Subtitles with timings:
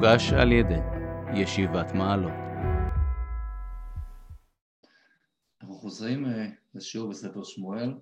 [0.00, 0.80] הוגש על ידי
[1.34, 2.32] ישיבת מעלות.
[5.60, 7.94] אנחנו חוזרים אה, לשיעור בספר שמואל,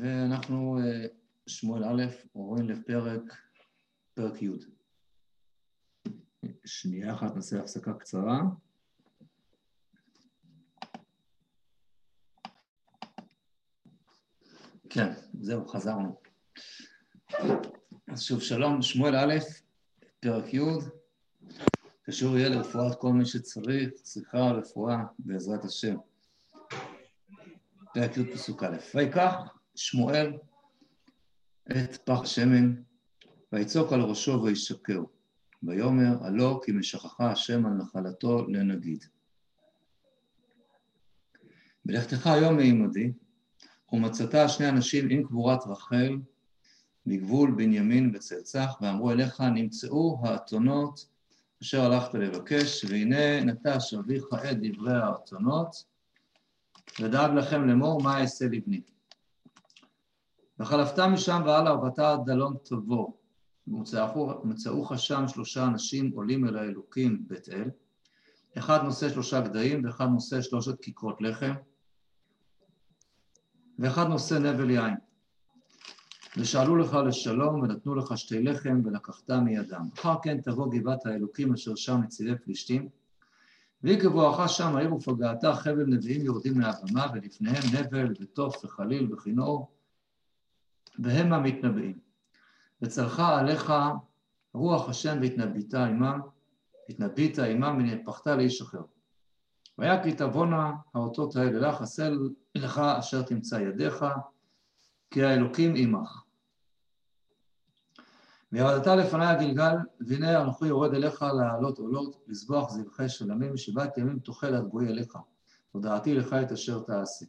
[0.00, 1.06] ואנחנו, אה,
[1.46, 3.22] שמואל א', עוברים לפרק,
[4.14, 4.48] פרק י'.
[6.64, 8.40] שנייה אחת נעשה הפסקה קצרה.
[14.90, 16.20] כן, זהו, חזרנו.
[18.12, 19.38] אז שוב, שלום, שמואל א',
[20.20, 20.60] פרק י',
[22.02, 25.96] קשור יהיה לרפואת כל מי שצריך, צריכה רפואה בעזרת השם.
[27.94, 29.34] פרק י' פסוק א', ויקח
[29.74, 30.32] שמואל
[31.70, 32.74] את פח שמן,
[33.52, 35.02] ויצוק על ראשו וישקר,
[35.62, 39.04] ויאמר, הלא כי משכחה השם על נחלתו לנגיד.
[41.84, 43.12] בלכתך היום מעמדי,
[43.92, 46.16] ומצאת שני אנשים עם קבורת רחל,
[47.06, 51.06] מגבול בנימין בצאצח, ואמרו אליך, נמצאו האתונות
[51.62, 55.84] אשר הלכת לבקש, והנה נטש אביך את דברי האתונות,
[57.00, 58.80] ודאג לכם לאמור, מה אעשה לבני.
[60.58, 63.20] וחלפת משם והלאה ובאת דלון תבור,
[63.66, 67.70] ומצאוך שם שלושה אנשים עולים אל האלוקים בית אל,
[68.58, 71.52] אחד נושא שלושה גדיים ואחד נושא שלושת כיכרות לחם,
[73.78, 75.09] ואחד נושא נבל יין.
[76.36, 79.88] ושאלו לך לשלום ונתנו לך שתי לחם ולקחת מידם.
[79.94, 82.88] אחר כן תבוא גבעת האלוקים אשר שם מצילי פלישתים,
[83.82, 89.70] והיא כבואך שם העיר ופגעתה חבל נביאים יורדים מהבמה ולפניהם נבל ותוף וחליל וכינור
[90.98, 91.98] והם המתנבאים.
[92.82, 93.72] וצלחה עליך
[94.54, 96.20] רוח השם והתנבאת עמם,
[96.88, 98.82] התנבאת עמם ונהפכת לאיש אחר.
[99.78, 102.10] והיה כי תבואנה האותות האלה לך, עשה
[102.54, 104.04] לך אשר תמצא ידיך,
[105.10, 106.22] כי האלוקים עמך.
[108.52, 114.54] וירדת לפני הגלגל, והנה אנוכי יורד אליך לעלות עולות, לזבוח זבחי שלמים, שבעת ימים תאכל
[114.54, 115.18] עד גוי אליך,
[115.72, 117.26] הודעתי לך את אשר תעשה.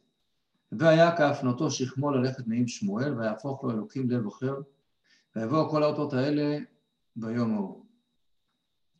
[0.72, 4.56] והיה כהפנותו שכמו ללכת נעים שמואל, ויהפוך לו אלוקים לב אחר,
[5.36, 6.58] ויבואו כל האותות האלה
[7.16, 7.86] ביום ההוא.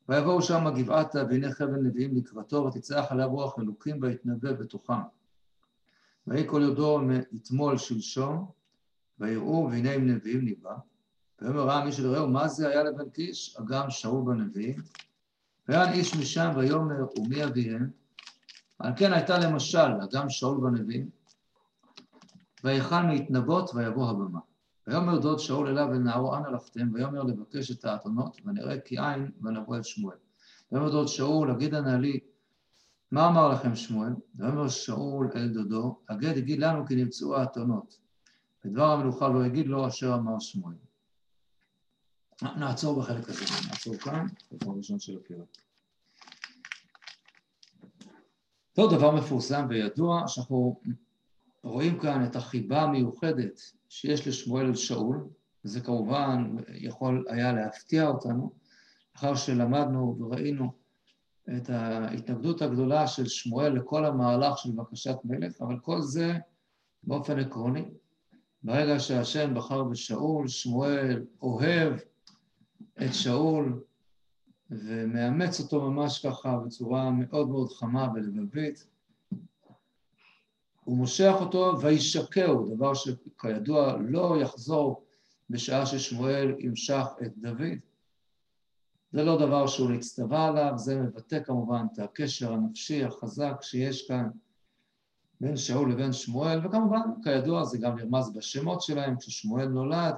[0.10, 4.94] ויבואו שם גבעתה, והנה חבל נביאים לקראתו, ותצלח עליה רוח אלוקים, ויתנבא בתוכם.
[6.28, 8.61] ויהי כל יודו מאתמול שלשום,
[9.22, 10.76] ויראו, והנה הם נביאים ניבא.
[11.42, 13.58] ויאמר ראה מי שלראהו, מה זה היה לבן קיש?
[13.60, 14.82] אגם שאול בנביאים.
[15.68, 17.90] ויען איש משם ויאמר, ומי אביהם?
[18.80, 21.10] על כן הייתה למשל, אגם שאול בנביאים.
[22.64, 24.40] ויכל להתנבות ויבוא הבמה.
[24.88, 29.32] ויאמר דוד שאול אליו אל נערו אנה לכתם, ויאמר לבקש את האתונות, ונראה כי אין,
[29.42, 30.18] ונבוא אל שמואל.
[30.72, 32.20] ויאמר דוד שאול, אגידה נא לי,
[33.12, 34.14] מה אמר לכם שמואל?
[34.36, 38.00] ויאמר שאול אל דודו, הגד הגיד לנו כי נמצאו האתונות.
[38.66, 40.76] ודבר המלוכה לא הגיד לו אשר אמר שמואל.
[42.42, 45.58] נעצור בחלק הזה, נעצור כאן, בפעם הראשון של הפרק.
[48.74, 50.82] טוב, דבר מפורסם וידוע, שאנחנו
[51.64, 55.28] רואים כאן את החיבה המיוחדת שיש לשמואל אל שאול,
[55.66, 58.52] וזה כמובן יכול היה להפתיע אותנו,
[59.16, 60.72] לאחר שלמדנו וראינו
[61.58, 66.34] את ההתנגדות הגדולה של שמואל לכל המהלך של בקשת מלך, אבל כל זה
[67.04, 67.86] באופן עקרוני.
[68.64, 71.94] ברגע שהשם בחר בשאול, שמואל אוהב
[73.04, 73.84] את שאול
[74.72, 78.88] ומאמץ אותו ממש ככה בצורה מאוד מאוד חמה ולבבית.
[80.84, 85.06] הוא מושך אותו וישקהו, דבר שכידוע לא יחזור
[85.50, 87.78] בשעה ששמואל ימשך את דוד.
[89.12, 94.30] זה לא דבר שהוא נצטווה עליו, זה מבטא כמובן את הקשר הנפשי החזק שיש כאן
[95.42, 100.16] בין שאול לבין שמואל, וכמובן, כידוע, זה גם נרמז בשמות שלהם, כששמואל נולד,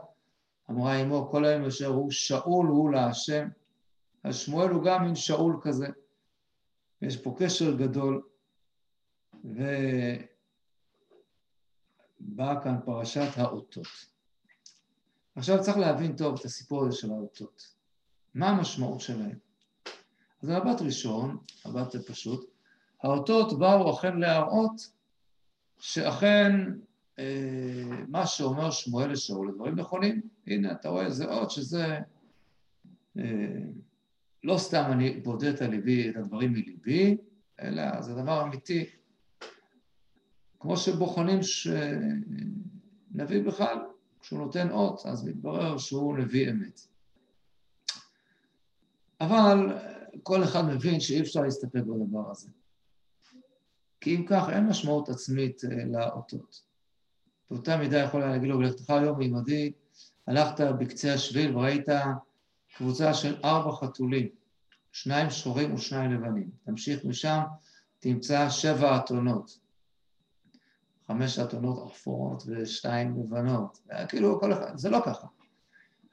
[0.70, 3.48] אמרה אמו כל היום אשר הוא שאול הוא להשם,
[4.24, 5.88] אז שמואל הוא גם מין שאול כזה.
[7.02, 8.22] יש פה קשר גדול,
[9.44, 9.82] ובאה
[12.64, 13.88] כאן פרשת האותות.
[15.36, 17.74] עכשיו צריך להבין טוב את הסיפור הזה של האותות.
[18.36, 19.38] מה המשמעות שלהם?
[20.44, 22.50] אז במבט ראשון, מבט פשוט,
[23.04, 25.03] האותות באו אכן להראות
[25.84, 26.52] שאכן
[27.20, 30.22] אה, מה שאומר שמואל לשאול, הדברים נכונים.
[30.48, 32.00] הנה, אתה רואה, זה עוד שזה...
[33.18, 33.64] אה,
[34.44, 37.18] לא סתם אני בודד על ליבי את הדברים מליבי,
[37.62, 38.90] אלא זה דבר אמיתי.
[40.60, 41.84] כמו שבוחנים שנביא
[43.46, 43.78] בכלל,
[44.22, 46.80] כשהוא נותן אות, אז מתברר שהוא נביא אמת.
[49.22, 49.78] אבל
[50.24, 52.50] כל אחד מבין שאי אפשר להסתפק בדבר הזה.
[54.04, 56.62] כי אם כך, אין משמעות עצמית אה, לאותות.
[57.52, 59.72] באותה מידה יכול היה להגיד לו, ולכתך היום עמדי,
[60.28, 61.86] הלכת בקצה השביל וראית
[62.78, 64.28] קבוצה של ארבע חתולים,
[64.92, 66.50] שניים שחורים ושניים לבנים.
[66.66, 67.42] תמשיך משם,
[68.00, 69.60] תמצא שבע אתונות.
[71.08, 73.80] חמש אתונות אפורות ושתיים לבנות.
[74.08, 75.28] כאילו כל אחד, זה לא ככה.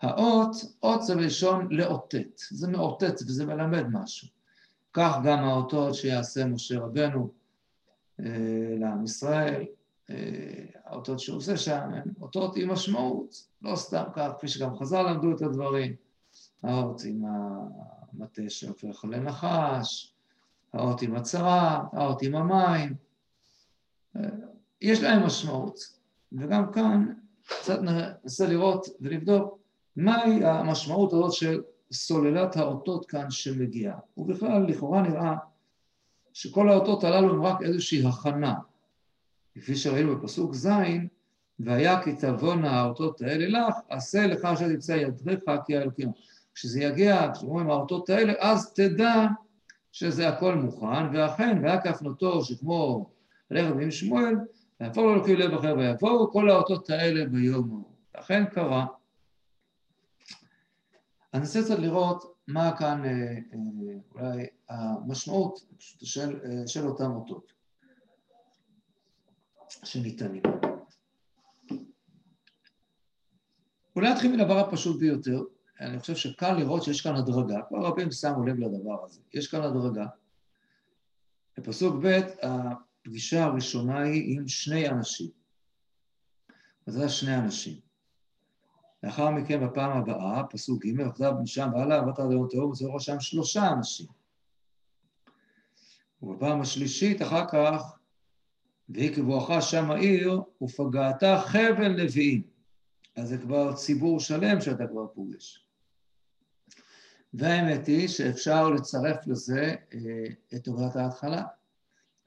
[0.02, 4.28] האות, אות זה לשון לאותת, זה מאותת וזה מלמד משהו.
[4.92, 7.39] כך גם האותות שיעשה משה רבנו אה,
[8.78, 9.64] לעם ישראל,
[10.10, 15.02] אה, האותות שהוא עושה שם הן אותות עם משמעות, לא סתם כך, כפי שגם חז"ל
[15.02, 15.94] למדו את הדברים.
[16.62, 20.14] האות עם המטה שהופך לנחש,
[20.72, 22.94] האות עם הצרה, האות עם המים.
[24.16, 24.22] אה,
[24.80, 25.78] יש להם משמעות,
[26.32, 27.12] וגם כאן
[27.46, 29.58] קצת ננסה לראות ולבדוק
[29.96, 31.62] מהי המשמעות הזאת של
[31.92, 33.98] סוללת האותות כאן שמגיעה.
[34.16, 35.36] ובכלל, לכאורה נראה
[36.32, 38.54] שכל האותות הללו הם רק איזושהי הכנה.
[39.54, 40.68] כפי שראינו בפסוק ז',
[41.60, 46.12] והיה כי תבואנה האותות האלה לך, עשה לך אשר תמצא ידך כי האלוקים.
[46.54, 49.26] כשזה יגיע, כשאומרים האותות האלה, אז תדע
[49.92, 53.10] שזה הכל מוכן, ואכן, והיה כהפנותו שכמו
[53.50, 54.34] ללכת עם שמואל,
[54.80, 57.90] ויהפוך לו אלוקים לב אחר ויבואו כל האותות האלה ביום ההוא.
[58.12, 58.86] אכן קרה.
[61.34, 63.58] אני רוצה קצת לראות מה כאן אה, אה,
[64.14, 67.52] אולי המשמעות של, אה, של אותם אותות
[69.84, 70.42] שניתנים.
[73.96, 75.42] אולי נתחיל מדבר הפשוט ביותר,
[75.80, 79.62] אני חושב שקל לראות שיש כאן הדרגה, כבר רבים שמו לב לדבר הזה, יש כאן
[79.62, 80.06] הדרגה.
[81.58, 85.28] בפסוק ב' הפגישה הראשונה היא עם שני אנשים.
[86.86, 87.89] אז זה שני אנשים.
[89.02, 93.06] לאחר מכן בפעם הבאה, פסוק ג', וכתב משם והלאה, עבדת עד היום טהור, וזה ראש
[93.06, 94.06] שם שלושה אנשים.
[96.22, 97.98] ובפעם השלישית, אחר כך,
[98.88, 102.42] והיא כבואכה שם העיר, ופגעת חבל נביאים.
[103.16, 105.64] אז זה כבר ציבור שלם שאתה כבר פוגש.
[107.34, 109.98] והאמת היא שאפשר לצרף לזה אה,
[110.54, 111.44] את עובדת ההתחלה.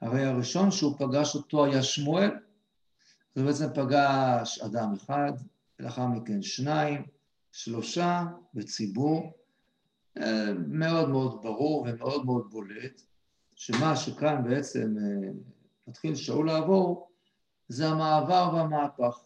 [0.00, 2.30] הרי הראשון שהוא פגש אותו היה שמואל,
[3.36, 5.32] בעצם פגש אדם אחד,
[5.78, 7.02] ולאחר מכן שניים,
[7.52, 8.24] שלושה
[8.54, 9.32] בציבור,
[10.18, 13.02] אה, מאוד מאוד ברור ומאוד מאוד בולט,
[13.56, 15.30] שמה שכאן בעצם אה,
[15.86, 17.10] מתחיל שאול לעבור,
[17.68, 19.18] זה המעבר והמהפך.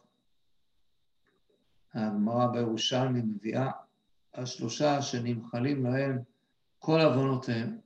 [1.95, 3.71] הגמרא בירושלמי מביאה
[4.35, 6.19] השלושה שנמחלים להם
[6.79, 7.79] כל עוונותיהם.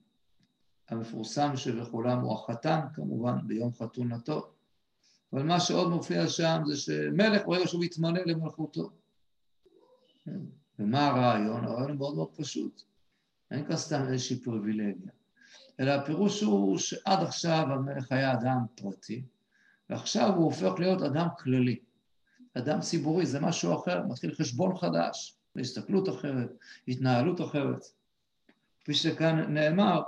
[0.88, 4.52] המפורסם שבכולם הוא החתן, כמובן, ביום חתונתו.
[5.32, 8.90] אבל מה שעוד מופיע שם זה שמלך ברגע שהוא מתמלא למלכותו.
[10.78, 11.64] ומה הרעיון?
[11.64, 12.82] הרעיון הוא מאוד מאוד פשוט.
[13.50, 15.10] אין כאן סתם איזושהי פריבילגיה.
[15.80, 19.22] אלא הפירוש הוא שעד עכשיו המלך היה אדם פרטי,
[19.90, 21.78] ועכשיו הוא הופך להיות אדם כללי.
[22.54, 26.52] אדם ציבורי, זה משהו אחר, מתחיל חשבון חדש, הסתכלות אחרת,
[26.88, 27.84] התנהלות אחרת.
[28.80, 30.02] כפי שכאן נאמר,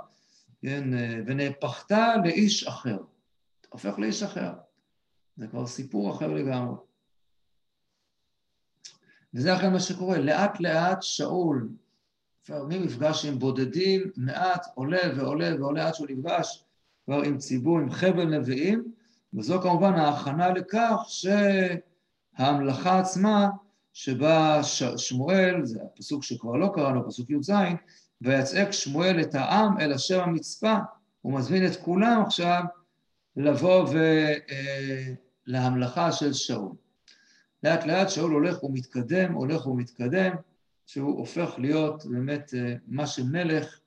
[0.61, 0.89] כן,
[1.25, 2.97] ונהפכת לאיש אחר.
[3.69, 4.53] הופך לאיש אחר.
[5.37, 6.75] זה כבר סיפור אחר לגמרי.
[9.33, 11.69] וזה אכן מה שקורה, לאט לאט שאול,
[12.49, 16.63] נפגש עם בודדים, מעט עולה ועולה ועולה עד שהוא נפגש
[17.05, 18.91] כבר עם ציבור, עם חבל נביאים,
[19.33, 21.05] וזו כמובן ההכנה לכך
[22.37, 23.49] שההמלכה עצמה,
[23.93, 24.61] שבה
[24.97, 27.51] שמואל, זה הפסוק שכבר לא קראנו, פסוק י"ז,
[28.21, 30.75] ויצעק שמואל את העם אל אשר המצפה,
[31.21, 32.63] הוא מזמין את כולם עכשיו
[33.35, 33.87] לבוא
[35.47, 36.71] להמלכה של שאול.
[37.63, 40.35] לאט לאט שאול הולך ומתקדם, הולך ומתקדם,
[40.85, 42.53] שהוא הופך להיות באמת
[42.87, 43.79] מה שמלך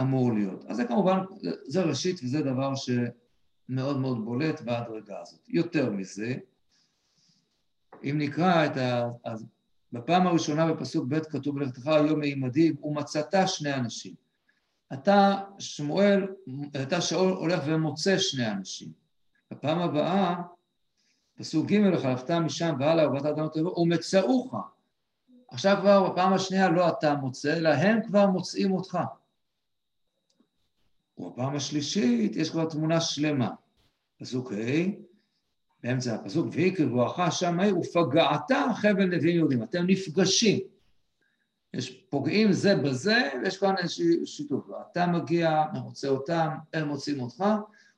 [0.00, 0.64] אמור להיות.
[0.68, 1.18] אז זה כמובן,
[1.66, 5.40] זה ראשית וזה דבר שמאוד מאוד בולט בהדרגה הזאת.
[5.48, 6.34] יותר מזה,
[8.04, 9.08] אם נקרא את ה...
[9.24, 9.46] אז
[9.92, 14.14] בפעם הראשונה בפסוק ב' כתוב ולכתך היום מעמדים ומצאת שני אנשים.
[14.92, 16.26] אתה, שמואל,
[16.82, 19.01] אתה שאול הולך ומוצא שני אנשים.
[19.52, 20.42] בפעם הבאה,
[21.38, 24.54] פסוק ג' וחלפת משם והלאה ובאת אדם טבע ומצאוך.
[25.48, 28.98] עכשיו כבר בפעם השנייה לא אתה מוצא, אלא הם כבר מוצאים אותך.
[31.18, 33.50] ובפעם השלישית יש כבר תמונה שלמה.
[34.20, 34.56] פסוק ה'
[35.82, 39.62] באמצע הפסוק, ויהי כבואכה שם העיר ופגעת חבל נביאים יהודים.
[39.62, 40.58] אתם נפגשים.
[41.74, 44.66] יש פוגעים זה בזה, ויש כאן איזשהו שיתוף.
[44.92, 47.44] אתה מגיע, מוצא אותם, הם מוצאים אותך,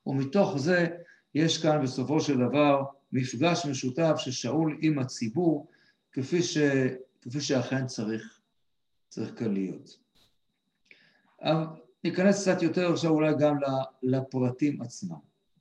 [0.07, 0.97] ומתוך זה
[1.35, 5.67] יש כאן בסופו של דבר מפגש משותף של שאול עם הציבור,
[6.13, 6.59] כפי, ש,
[7.23, 8.41] כפי שאכן צריך,
[9.09, 9.99] צריך כאן להיות.
[12.05, 13.57] ניכנס קצת יותר עכשיו אולי גם
[14.03, 15.17] לפרטים עצמם.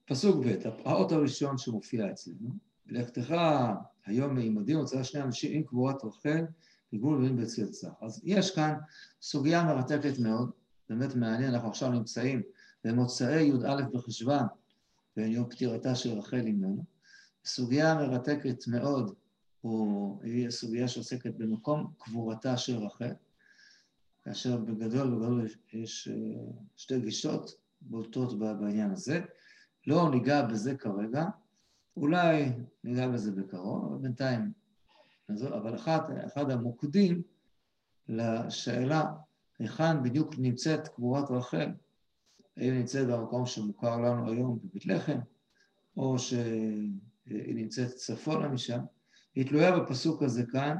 [0.05, 2.49] פסוק ב', האות הראשון שמופיע אצלנו,
[2.87, 3.35] ולכתך
[4.05, 6.45] היום מעמדים הוצאה שני אנשים עם קבורת רחל,
[6.93, 7.89] בגבול בנימין בצאצא.
[8.01, 8.73] אז יש כאן
[9.21, 10.51] סוגיה מרתקת מאוד,
[10.89, 12.41] באמת מעניין, אנחנו עכשיו נמצאים
[12.83, 14.43] במוצאי י"א בחשוון,
[15.17, 16.83] ביום פטירתה של רחל אימנו.
[17.45, 19.15] סוגיה מרתקת מאוד,
[20.23, 23.13] היא סוגיה שעוסקת במקום קבורתה של רחל,
[24.23, 26.41] כאשר בגדול, בגדול יש אה,
[26.77, 27.51] שתי גישות
[27.81, 29.21] בולטות בעניין הזה.
[29.87, 31.25] לא ניגע בזה כרגע,
[31.97, 32.51] אולי
[32.83, 34.51] ניגע בזה בקרוב, אבל בינתיים,
[35.29, 37.21] אבל אחד, אחד המוקדים
[38.07, 39.13] לשאלה
[39.59, 41.71] היכן בדיוק נמצאת קבורת רחל,
[42.57, 45.19] האם נמצאת במקום שמוכר לנו היום בבית לחם,
[45.97, 48.79] או שהיא נמצאת צפונה משם,
[49.35, 50.77] היא תלויה בפסוק הזה כאן,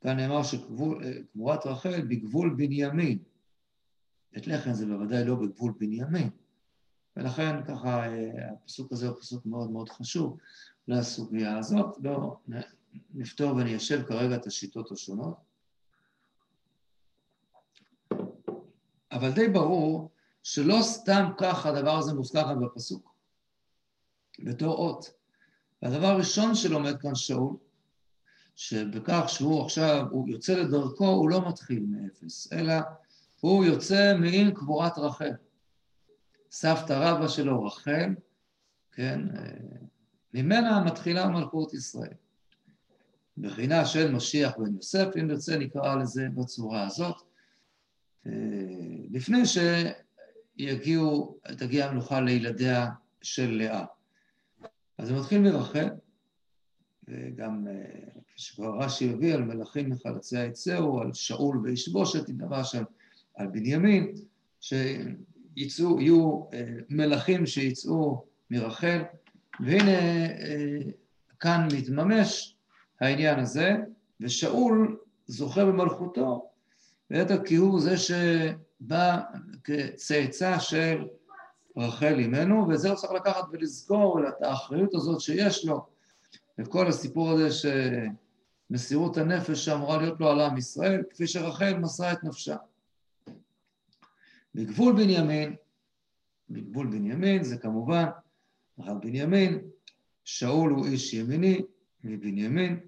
[0.00, 3.18] כאן נאמר שקבורת רחל בגבול בנימין.
[4.32, 6.30] בית לחם זה בוודאי לא בגבול בנימין,
[7.16, 8.04] ולכן ככה
[8.52, 10.38] הפסוק הזה הוא פסוק מאוד מאוד חשוב
[10.88, 11.96] לסוגיה הזאת.
[12.02, 12.36] לא
[13.14, 15.34] נפתור וניישב כרגע את השיטות השונות.
[19.12, 20.10] אבל די ברור
[20.42, 23.14] שלא סתם כך הדבר הזה מוזכר כאן בפסוק,
[24.38, 25.12] בתור אות.
[25.82, 27.56] והדבר הראשון שלומד כאן שאול,
[28.56, 32.74] שבכך שהוא עכשיו, הוא יוצא לדרכו, הוא לא מתחיל מאפס, אלא
[33.40, 35.32] הוא יוצא מעין קבורת רחל.
[36.50, 38.14] סבתא רבא שלו רחל,
[38.92, 39.20] כן,
[40.34, 42.14] ממנה מתחילה מלכות ישראל.
[43.38, 47.16] בחינה של משיח בן יוסף, אם נרצה נקרא לזה בצורה הזאת,
[49.10, 49.46] לפני
[50.62, 52.88] שיגיעו, תגיע המלוכה לילדיה
[53.22, 53.84] של לאה.
[54.98, 55.88] אז זה מתחיל מרחל,
[57.08, 57.66] וגם
[58.26, 62.82] כפי שכבר רש"י הביא על מלכים מחלצי יצאו, על שאול וישבושת, דבר שם
[63.34, 64.14] על בנימין,
[64.60, 66.40] שיצאו, יהיו
[66.90, 69.02] מלכים שיצאו מרחל,
[69.60, 70.28] והנה
[71.40, 72.56] כאן מתממש
[73.00, 73.72] העניין הזה,
[74.20, 76.50] ושאול זוכה במלכותו,
[77.10, 77.94] ויתר כי הוא זה
[78.82, 79.20] שבא
[79.64, 81.04] כצאצא של
[81.76, 85.86] רחל אימנו, וזה הוא צריך לקחת ולזכור את האחריות הזאת שיש לו,
[86.58, 87.68] וכל הסיפור הזה
[88.70, 92.56] שמסירות הנפש שאמורה להיות לו על עם ישראל, כפי שרחל מסרה את נפשה.
[94.54, 95.56] בגבול בנימין,
[96.50, 98.04] בגבול בנימין זה כמובן,
[98.80, 99.58] אחר בנימין,
[100.24, 101.60] שאול הוא איש ימיני
[102.04, 102.80] מבנימין,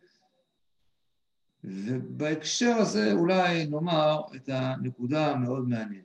[1.64, 6.04] ובהקשר הזה אולי נאמר את הנקודה המאוד מעניינת.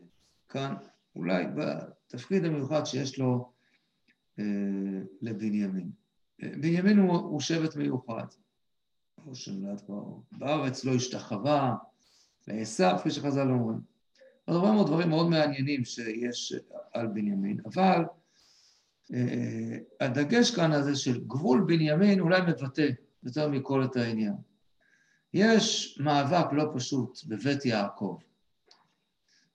[0.49, 0.75] כאן,
[1.15, 3.51] אולי בתפקיד המיוחד שיש לו
[4.39, 4.43] אה,
[5.21, 5.91] לבנימין.
[6.39, 8.25] בנימין הוא, הוא שבט מיוחד.
[9.23, 11.75] כמו שנולד כבר בארץ, לא השתחווה
[12.47, 13.79] לעשו, כפי שחז"ל אומרים.
[14.45, 16.53] עוד הרבה מאוד דברים מאוד מעניינים שיש
[16.93, 18.05] על בנימין, אבל
[19.13, 22.87] אה, הדגש כאן הזה של גבול בנימין אולי מבטא
[23.23, 24.33] יותר מכל את העניין.
[25.33, 28.17] יש מאבק לא פשוט בבית יעקב.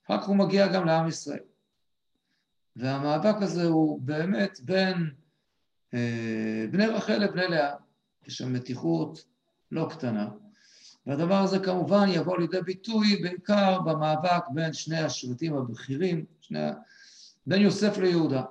[0.06, 1.42] אחר כך הוא מגיע גם לעם ישראל.
[2.76, 5.10] והמאבק הזה הוא באמת בין
[5.94, 7.74] אה, בני רחל לבני לאה.
[8.26, 9.24] יש שם מתיחות
[9.70, 10.28] לא קטנה.
[11.06, 16.58] והדבר הזה כמובן יבוא לידי ביטוי בעיקר במאבק בין שני השבטים הבכירים, שני,
[17.46, 18.42] בין יוסף ליהודה.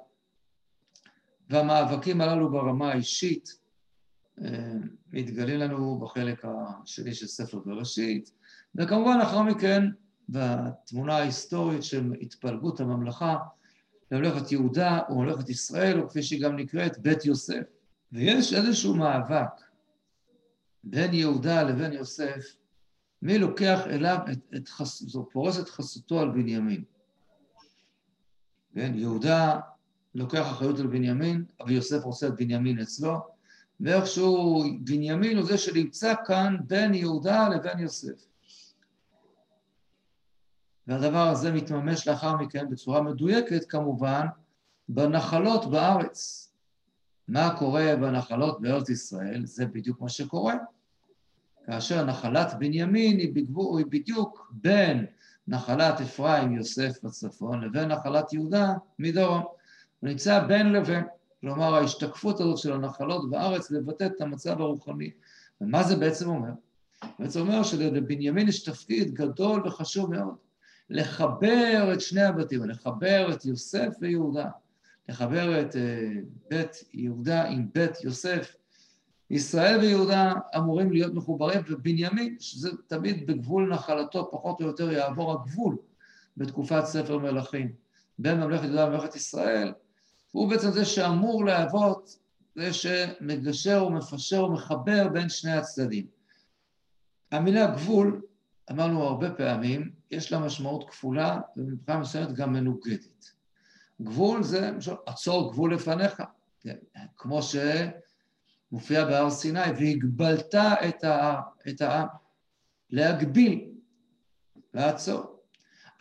[1.50, 3.63] והמאבקים הללו ברמה האישית
[5.14, 8.32] מתגלים לנו בחלק השני של ספר בראשית,
[8.76, 9.84] וכמובן לאחר מכן
[10.30, 13.38] בתמונה ההיסטורית של התפלגות הממלכה
[14.12, 17.64] לממלכת יהודה וממלכת ישראל, או כפי שהיא גם נקראת, בית יוסף.
[18.12, 19.62] ויש איזשהו מאבק
[20.84, 22.56] בין יהודה לבין יוסף,
[23.22, 26.84] מי לוקח אליו את, את חסותו, פורס את חסותו על בנימין.
[28.76, 29.60] כן, יהודה
[30.16, 33.33] לוקח אחריות על בנימין, אבל יוסף רוצה את בנימין אצלו,
[33.80, 38.26] ואיכשהו בנימין הוא זה שנמצא כאן בין יהודה לבין יוסף.
[40.88, 44.26] והדבר הזה מתממש לאחר מכן בצורה מדויקת כמובן
[44.90, 46.50] בנחלות בארץ.
[47.28, 49.46] מה קורה בנחלות בארץ ישראל?
[49.46, 50.56] זה בדיוק מה שקורה.
[51.66, 55.06] כאשר נחלת בנימין היא, בגבור, היא בדיוק בין
[55.48, 59.44] נחלת אפרים יוסף בצפון לבין נחלת יהודה מדרום.
[60.00, 61.04] הוא נמצא בין לבין.
[61.44, 65.12] כלומר ההשתקפות הזאת של הנחלות בארץ לבטא את המצב הרוחני.
[65.62, 66.52] ומה זה בעצם אומר?
[67.20, 70.36] בעצם אומר שלבנימין יש תפקיד גדול וחשוב מאוד,
[70.90, 74.50] לחבר את שני הבתים, לחבר את יוסף ויהודה,
[75.10, 76.10] לחבר את אה,
[76.50, 78.56] בית יהודה עם בית יוסף.
[79.30, 85.78] ישראל ויהודה אמורים להיות מחוברים, ובנימין, שזה תמיד בגבול נחלתו, פחות או יותר יעבור הגבול
[86.38, 87.74] בתקופת ספר מלכים,
[88.20, 89.74] בין ממלכת יהודה וממלכת ישראל,
[90.34, 92.20] הוא בעצם זה שאמור להוות,
[92.56, 96.08] זה שמגשר ומפשר ומחבר בין שני הצדדים.
[97.32, 98.22] המילה גבול,
[98.72, 103.34] אמרנו הרבה פעמים, יש לה משמעות כפולה ומבחינה מסוימת גם מנוגדת.
[104.02, 106.24] גבול זה, למשל, עצור גבול לפניך,
[106.60, 106.76] כן,
[107.18, 107.40] כמו
[108.72, 112.08] שמופיע בהר סיני, והגבלת את, ה, את העם,
[112.90, 113.70] להגביל,
[114.74, 115.40] לעצור.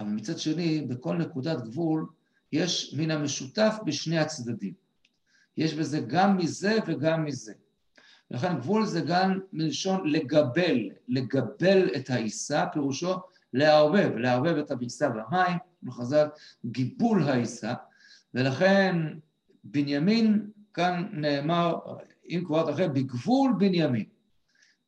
[0.01, 2.07] אבל מצד שני, בכל נקודת גבול
[2.53, 4.73] יש מן המשותף בשני הצדדים.
[5.57, 7.53] יש בזה גם מזה וגם מזה.
[8.31, 13.15] לכן גבול זה גם מלשון לגבל, לגבל את העיסה, פירושו
[13.53, 16.27] לערבב, לערבב את העיסה במים, בחז"ל
[16.67, 17.75] גיבול העיסה,
[18.35, 18.97] ולכן
[19.65, 21.77] בנימין, כאן נאמר,
[22.29, 24.05] אם כבר אחרי, בגבול בנימין.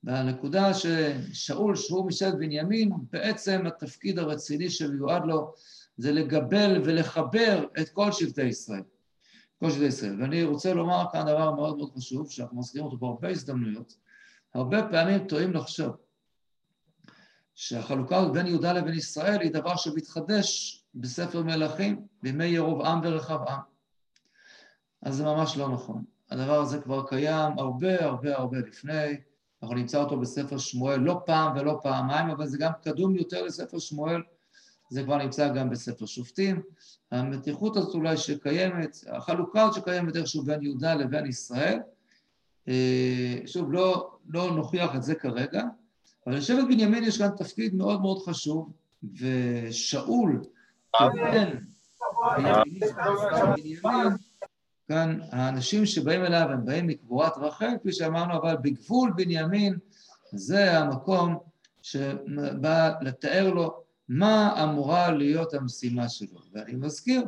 [0.04, 5.54] והנקודה ששאול, שהוא משלת בנימין, בעצם התפקיד הרציני שמיועד לו
[5.96, 8.82] זה לגבל ולחבר את כל שבטי ישראל.
[9.60, 10.22] כל שבטי ישראל.
[10.22, 13.96] ואני רוצה לומר כאן דבר מאוד מאוד חשוב, שאנחנו מזכירים אותו בהרבה הזדמנויות.
[14.54, 15.96] הרבה פעמים טועים לחשוב
[17.54, 23.60] שהחלוקה בין יהודה לבין ישראל היא דבר שמתחדש בספר מלכים בימי ירובעם ורחבעם.
[25.02, 26.04] אז זה ממש לא נכון.
[26.30, 29.16] הדבר הזה כבר קיים הרבה הרבה הרבה לפני,
[29.62, 33.78] אנחנו נמצא אותו בספר שמואל לא פעם ולא פעמיים, אבל זה גם קדום יותר לספר
[33.78, 34.22] שמואל,
[34.94, 36.62] זה כבר נמצא גם בספר שופטים.
[37.12, 41.78] המתיחות הזאת אולי שקיימת, החלוקה הזאת שקיימת איכשהו בין יהודה לבין ישראל,
[42.68, 45.62] אה, שוב, לא, לא נוכיח את זה כרגע,
[46.26, 48.72] אבל לשבט בנימין יש כאן תפקיד מאוד מאוד חשוב,
[49.18, 50.44] ושאול
[50.96, 51.50] כבן
[52.36, 52.82] בנימין,
[54.88, 59.76] כאן האנשים שבאים אליו הם באים מקבורת רחל, כפי שאמרנו, אבל בגבול בנימין
[60.32, 61.38] זה המקום
[61.82, 66.40] שבא לתאר לו מה אמורה להיות המשימה שלו.
[66.52, 67.22] ואני מזכיר,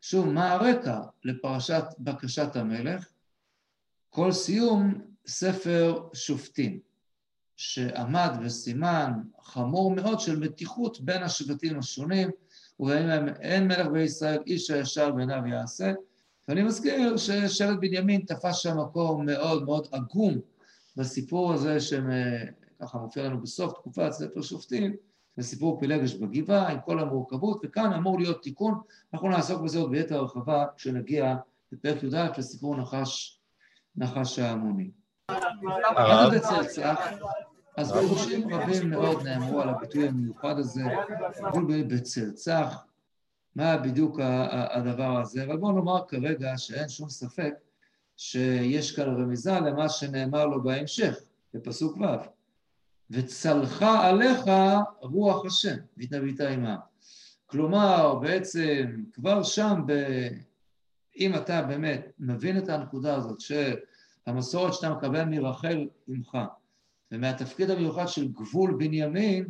[0.00, 3.08] שוב, מה הרקע לפרשת בקשת המלך?
[4.10, 6.78] כל סיום ספר שופטים,
[7.56, 12.30] שעמד בסימן חמור מאוד של מתיחות בין השבטים השונים,
[12.80, 15.92] ובימים להם אין מלך בישראל, איש הישר בעיניו יעשה.
[16.48, 20.40] ואני מזכיר ששבט בנימין תפס שם מקום מאוד מאוד עגום
[20.96, 24.96] בסיפור הזה שככה מופיע לנו בסוף תקופת ספר שופטים,
[25.36, 28.80] בסיפור פילגש בגבעה עם כל המורכבות, וכאן אמור להיות תיקון,
[29.14, 31.36] אנחנו נעסוק בזה עוד ביתר הרחבה כשנגיע
[31.72, 33.40] לפרק י"א לסיפור נחש,
[33.96, 34.90] נחש ההמוני.
[35.28, 36.32] הרב
[37.76, 40.82] אז פירושים רבים מאוד נאמרו על הביטוי המיוחד הזה,
[41.50, 42.84] גבול בצרצח,
[43.56, 44.20] מה בדיוק
[44.70, 47.54] הדבר הזה, אבל בואו נאמר כרגע שאין שום ספק
[48.16, 51.14] שיש כאן רמיזה למה שנאמר לו בהמשך,
[51.54, 52.41] בפסוק ו'.
[53.10, 54.40] וצלחה עליך
[55.00, 56.76] רוח השם, והתנבאת עימה.
[57.46, 59.92] כלומר, בעצם כבר שם, ב...
[61.18, 63.74] אם אתה באמת מבין את הנקודה הזאת של
[64.26, 66.38] המסורת שאתה מקבל מרחל עמך,
[67.12, 69.48] ומהתפקיד המיוחד של גבול בנימין,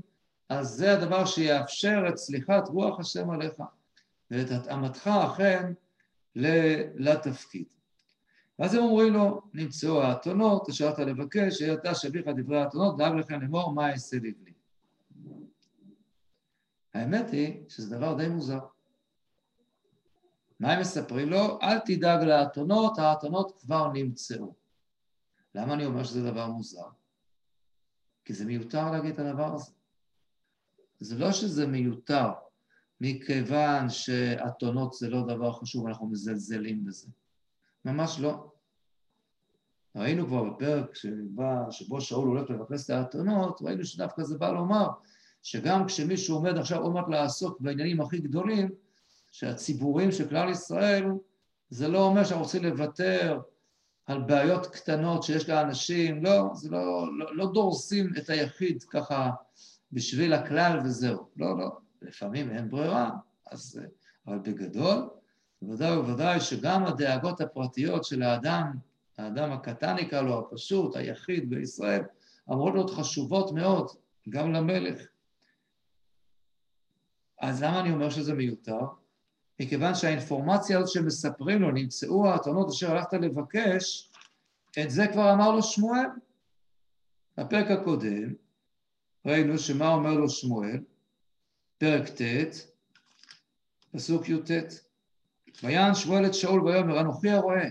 [0.48, 3.62] אז זה הדבר שיאפשר את סליחת רוח השם עליך,
[4.30, 5.72] ואת התאמתך אכן
[6.94, 7.66] לתפקיד.
[8.58, 13.72] ואז הם אומרים לו, נמצאו האתונות, אתה לבקש, שאתה שביך דברי האתונות, דאג לכם לאמור,
[13.72, 14.52] מה אעשה לבני.
[16.94, 18.60] האמת היא שזה דבר די מוזר.
[20.60, 21.58] מה הם מספרים לו?
[21.62, 24.54] אל תדאג לאתונות, האתונות כבר נמצאו.
[25.54, 26.86] למה אני אומר שזה דבר מוזר?
[28.24, 29.72] כי זה מיותר להגיד את הדבר הזה.
[31.00, 32.30] זה לא שזה מיותר,
[33.00, 37.08] מכיוון שאתונות זה לא דבר חשוב, אנחנו מזלזלים בזה.
[37.84, 38.52] ממש לא.
[39.96, 44.88] ראינו כבר בפרק שבא, שבו שאול הולך לבקש את האתונות, ראינו שדווקא זה בא לומר
[45.42, 48.70] שגם כשמישהו עומד עכשיו עוד מעט לעסוק בעניינים הכי גדולים,
[49.32, 51.04] שהציבורים של כלל ישראל,
[51.70, 53.40] זה לא אומר שאנחנו רוצים לוותר
[54.06, 59.30] על בעיות קטנות שיש לאנשים, לא, זה לא, לא, לא דורסים את היחיד ככה
[59.92, 61.70] בשביל הכלל וזהו, לא, לא,
[62.02, 63.10] לפעמים אין ברירה,
[63.50, 63.80] אז,
[64.26, 65.08] אבל בגדול,
[65.62, 68.72] בוודאי ובוודאי שגם הדאגות הפרטיות של האדם,
[69.18, 72.03] האדם הקטן נקרא לו, הפשוט, היחיד בישראל,
[72.51, 73.90] אמורות להיות חשובות מאוד,
[74.29, 75.03] גם למלך.
[77.40, 78.81] אז למה אני אומר שזה מיותר?
[79.61, 84.11] מכיוון שהאינפורמציה הזאת שמספרים לו, נמצאו האתונות אשר הלכת לבקש,
[84.83, 86.07] את זה כבר אמר לו שמואל.
[87.38, 88.35] בפרק הקודם
[89.27, 90.79] ראינו שמה אומר לו שמואל,
[91.79, 92.22] פרק ט',
[93.92, 94.51] פסוק י"ט.
[95.62, 97.64] ויען שמואל את שאול ויאמר אנוכי הרועה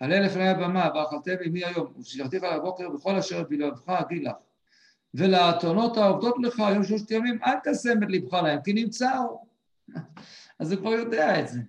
[0.00, 4.36] עלה לפני הבמה ואכלתם עמי היום ושלחתיך לבוקר בכל אשר בלבבך אגיד לך
[5.14, 9.44] ולאתונות העובדות לך היום שלושת ימים אל תשם את לבך להם כי נמצאו
[10.58, 11.60] אז הוא כבר יודע את זה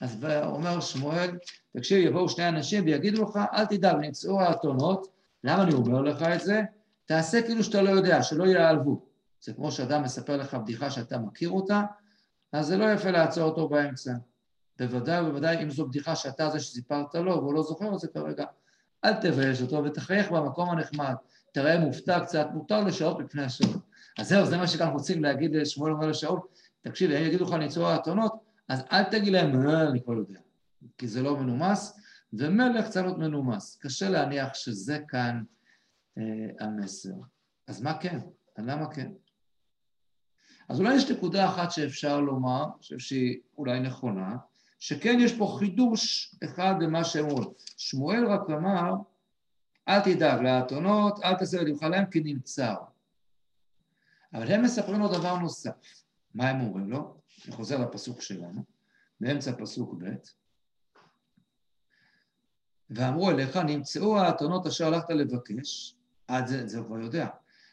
[0.00, 1.38] אז אומר שמואל
[1.76, 6.40] תקשיב יבואו שני אנשים ויגידו לך אל תדאג נמצאו האתונות למה אני אומר לך את
[6.40, 6.62] זה?
[7.04, 9.06] תעשה כאילו שאתה לא יודע, שלא יעלבו.
[9.40, 11.82] זה כמו שאדם מספר לך בדיחה שאתה מכיר אותה,
[12.54, 14.12] אז זה לא יפה לעצור אותו באמצע.
[14.78, 18.44] בוודאי ובוודאי אם זו בדיחה שאתה זה שסיפרת לו והוא לא זוכר את זה כרגע,
[19.04, 21.14] אל תבייש אותו ותחייך במקום הנחמד.
[21.52, 23.82] תראה מופתע קצת, מותר לשעות מפני השעות.
[24.18, 26.40] אז זהו, זה מה שכאן רוצים להגיד לשמואל אומר לשאול,
[26.80, 28.32] תקשיב, הם יגידו לך ניצור האתונות,
[28.68, 30.40] אז אל תגיד להם, אה, אני כבר יודע,
[30.98, 32.00] כי זה לא מנומס,
[32.32, 33.78] ומלך צריך להיות מנומס.
[33.82, 35.42] קשה להניח שזה כאן
[36.18, 36.22] אה,
[36.60, 37.14] המסר.
[37.68, 38.18] אז מה כן?
[38.58, 39.10] למה כן?
[40.68, 44.36] אז אולי יש נקודה אחת שאפשר לומר, אני חושב שהיא אולי נכונה,
[44.78, 47.48] שכן יש פה חידוש אחד במה שהם אומרים.
[47.76, 48.92] שמואל רק אמר,
[49.88, 52.74] אל תדאג לאתונות, אל תעשה את לבך להם כי נמצא.
[54.34, 56.04] אבל הם מספרים לו דבר נוסף.
[56.34, 57.16] מה הם אומרים לו?
[57.46, 58.64] אני חוזר לפסוק שלנו,
[59.20, 60.04] באמצע פסוק ב',
[62.90, 65.94] ואמרו אליך, נמצאו האתונות אשר הלכת לבקש,
[66.28, 67.28] עד זה, זה הוא כבר יודע,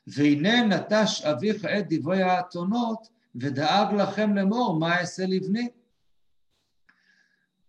[0.08, 5.70] והנה נטש אביך את דברי האתונות, ודאג לכם לאמור, מה אעשה לבני?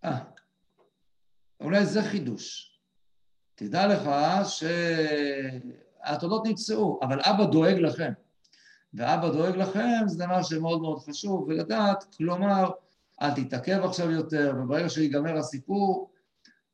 [0.04, 0.18] אה,
[1.60, 2.72] אולי זה חידוש.
[3.54, 4.10] תדע לך
[6.04, 8.12] שהאתונות נמצאו, אבל אבא דואג לכם.
[8.94, 12.70] ואבא דואג לכם זה דבר שמאוד מאוד חשוב, ולדעת, כלומר,
[13.22, 16.12] אל תתעכב עכשיו יותר, וברגע שיגמר הסיפור,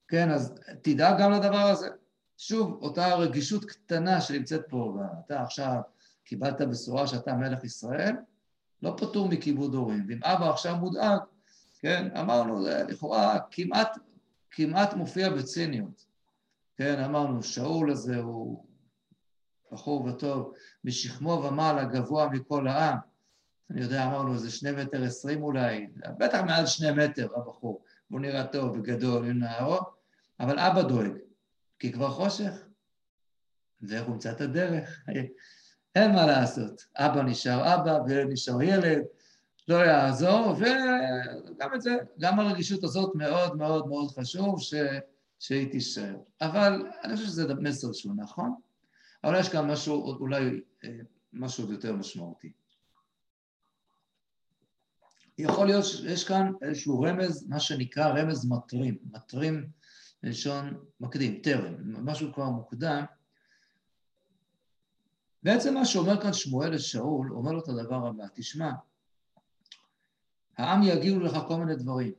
[0.09, 1.89] כן, אז תדאג גם לדבר הזה.
[2.39, 5.81] שוב, אותה רגישות קטנה שנמצאת פה, ואתה עכשיו
[6.25, 8.17] קיבלת בשורה שאתה מלך ישראל,
[8.83, 10.07] לא פטור מכיבוד הורים.
[10.09, 11.19] ואם אבא עכשיו מודאג,
[11.81, 13.99] כן, אמרנו, זה לכאורה כמעט,
[14.51, 16.05] כמעט מופיע בציניות.
[16.77, 18.65] כן, אמרנו, שאול הזה הוא
[19.73, 20.53] בחור וטוב,
[20.85, 22.99] משכמו ומעלה גבוה מכל העם.
[23.71, 25.87] אני יודע, אמרנו, איזה שני מטר עשרים אולי,
[26.19, 27.83] בטח מעל שני מטר הבחור.
[28.11, 29.79] הוא נראה טוב וגדול עם נערו,
[30.41, 31.28] אבל אבא דואג.
[31.79, 32.53] כי כבר חושך,
[34.09, 35.05] מצא את הדרך.
[35.95, 36.85] אין מה לעשות.
[36.97, 39.03] אבא נשאר אבא וילד נשאר ילד,
[39.69, 44.75] לא יעזור, וגם את זה, גם הרגישות הזאת מאוד מאוד מאוד חשוב ש...
[45.39, 46.17] שהיא תישאר.
[46.41, 48.55] אבל אני חושב שזה מסר שהוא נכון,
[49.25, 50.91] אבל יש כאן משהו, אולי אה,
[51.33, 52.53] משהו עוד יותר משמעותי.
[55.39, 59.71] יכול להיות שיש כאן איזשהו רמז, מה שנקרא רמז מטרים, מטרים
[60.23, 61.75] מלשון מקדים, טרם,
[62.07, 63.05] משהו כבר מוקדם.
[65.43, 68.71] בעצם מה שאומר כאן שמואל לשאול, אומר לו את הדבר הבא, תשמע,
[70.57, 72.13] העם יגידו לך כל מיני דברים.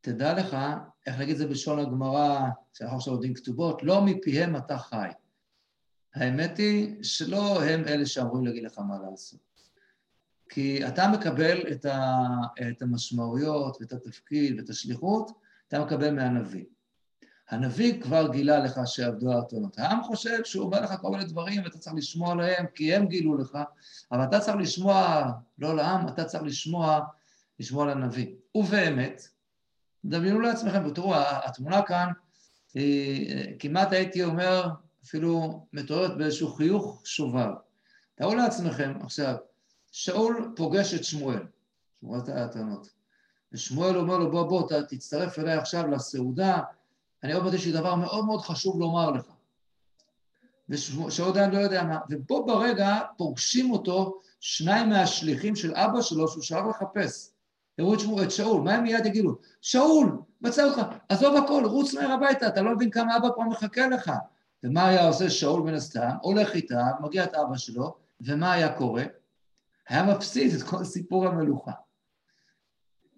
[0.00, 0.56] תדע לך,
[1.06, 2.40] איך את זה בלשון הגמרא,
[2.72, 5.08] שאנחנו עכשיו יודעים כתובות, לא מפיהם אתה חי.
[6.14, 9.49] האמת היא שלא הם אלה שאמורים להגיד לך מה לעשות.
[10.50, 12.18] כי אתה מקבל את, ה,
[12.70, 15.30] את המשמעויות ואת התפקיד ואת השליחות,
[15.68, 16.64] אתה מקבל מהנביא.
[17.50, 19.78] הנביא כבר גילה לך שעבדו האתונות.
[19.78, 23.38] העם חושב שהוא אומר לך כל מיני דברים ואתה צריך לשמוע להם כי הם גילו
[23.38, 23.58] לך,
[24.12, 25.24] אבל אתה צריך לשמוע
[25.58, 27.00] לא לעם, אתה צריך לשמוע,
[27.60, 28.26] לשמוע לנביא.
[28.54, 29.22] ובאמת,
[30.04, 32.08] דמיינו לעצמכם, ותראו, התמונה כאן,
[32.74, 34.68] היא, כמעט הייתי אומר,
[35.04, 37.50] אפילו מתוארת באיזשהו חיוך שובב.
[38.14, 39.34] תארו לעצמכם עכשיו,
[39.90, 41.42] שאול פוגש את שמואל,
[42.00, 42.88] שמואל האתונות,
[43.52, 46.58] ושמואל אומר לו, בוא, בוא, תצטרף אליי עכשיו לסעודה,
[47.24, 49.24] אני עוד מעט יש לי דבר מאוד מאוד חשוב לומר לך.
[51.28, 56.64] עדיין לא יודע מה, ובו ברגע פוגשים אותו שניים מהשליחים של אבא שלו שהוא שלח
[56.70, 57.30] לחפש.
[57.78, 59.38] הראו את, שמואל, את שאול, מה הם מיד יגידו?
[59.60, 63.88] שאול, מצא אותך, עזוב הכל, רוץ מהר הביתה, אתה לא מבין כמה אבא פה מחכה
[63.88, 64.12] לך.
[64.64, 66.10] ומה היה עושה שאול מן הסתם?
[66.22, 69.04] הולך איתה, מגיע את אבא שלו, ומה היה קורה?
[69.90, 71.72] היה מפסיד את כל סיפור המלוכה.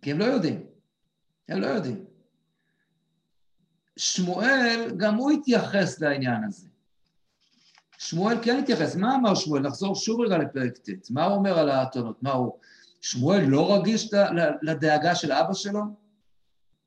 [0.03, 0.67] כי הם לא יודעים.
[1.49, 2.05] הם לא יודעים.
[3.97, 6.69] שמואל, גם הוא התייחס לעניין הזה.
[7.99, 8.97] שמואל כן התייחס.
[8.97, 9.63] מה אמר שמואל?
[9.63, 11.11] נחזור שוב רגע לפרק ט'.
[11.11, 12.23] מה הוא אומר על האתונות?
[12.23, 12.59] מה הוא...
[13.01, 14.11] שמואל לא רגיש
[14.63, 15.81] לדאגה של אבא שלו?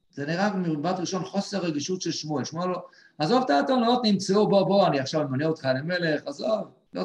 [0.10, 2.44] זה נראה במבט ראשון חוסר רגישות של שמואל.
[2.44, 2.86] שמואל לא...
[3.18, 6.72] עזוב את האתונות, נמצאו, בוא, בוא, אני עכשיו אמנה אותך למלך, עזוב.
[6.94, 7.04] לא...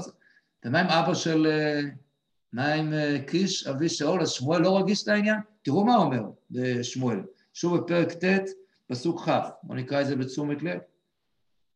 [0.64, 1.46] ומה עם אבא של...
[2.52, 4.22] מה עם אה, קיש, אבי שאול?
[4.22, 5.38] אז שמואל לא רגיש את העניין?
[5.62, 7.20] תראו מה אומר בשמואל.
[7.54, 8.50] שוב בפרק ט',
[8.86, 9.30] פסוק כ',
[9.62, 10.78] בואו נקרא את זה בתשומת לב.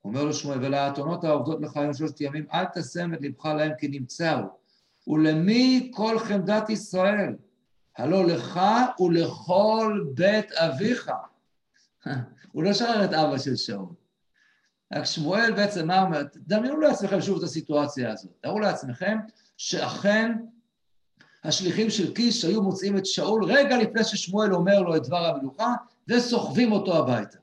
[0.05, 3.89] אומר לו שמואל, ולאתונות העובדות לך היום שלושת ימים, אל תשם את לבך להם כי
[3.89, 4.39] נמצאו.
[5.07, 7.37] ולמי כל חמדת ישראל?
[7.99, 8.61] הלא לך
[9.01, 11.11] ולכל בית אביך.
[12.53, 13.89] הוא לא שרר את אבא של שאול.
[14.93, 16.23] רק שמואל בעצם, מה אומר?
[16.37, 18.33] דמיינו לעצמכם שוב את הסיטואציה הזאת.
[18.41, 19.19] תארו לעצמכם
[19.57, 20.33] שאכן
[21.45, 25.75] השליחים של קיש היו מוצאים את שאול רגע לפני ששמואל אומר לו את דבר המלוכה,
[26.09, 27.39] וסוחבים אותו הביתה.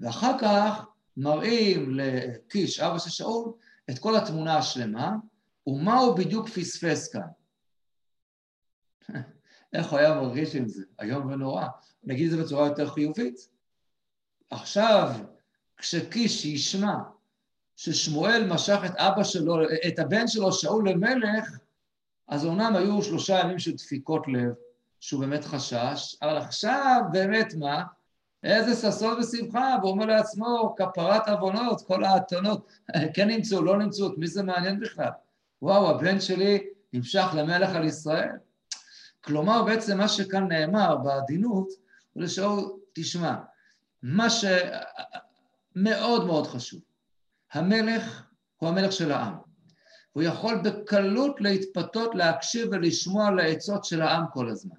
[0.00, 0.84] ואחר כך
[1.16, 3.52] מראים לקיש, אבא של שאול,
[3.90, 5.16] את כל התמונה השלמה,
[5.66, 7.28] ומה הוא בדיוק פספס כאן.
[9.74, 10.82] איך הוא היה מרגיש עם זה?
[11.00, 11.66] איום ונורא.
[12.04, 13.48] נגיד את זה בצורה יותר חיובית.
[14.50, 15.12] עכשיו,
[15.76, 16.94] כשקיש ישמע
[17.76, 19.56] ששמואל משך את אבא שלו,
[19.88, 21.58] את הבן שלו, שאול למלך,
[22.28, 24.52] אז אומנם היו שלושה ימים של דפיקות לב,
[25.00, 27.84] שהוא באמת חשש, אבל עכשיו באמת מה?
[28.44, 32.66] איזה ששון ושמחה, והוא אומר לעצמו, כפרת עוונות, כל האתונות,
[33.14, 35.10] כן נמצאו, לא נמצאו, את מי זה מעניין בכלל?
[35.62, 38.36] וואו, הבן שלי נמשך למלך על ישראל.
[39.20, 41.68] כלומר, בעצם מה שכאן נאמר בעדינות,
[42.12, 43.34] הוא לשאול, תשמע,
[44.02, 46.80] מה שמאוד מאוד חשוב,
[47.52, 49.47] המלך הוא המלך של העם.
[50.12, 54.76] הוא יכול בקלות להתפתות, להקשיב ולשמוע לעצות של העם כל הזמן.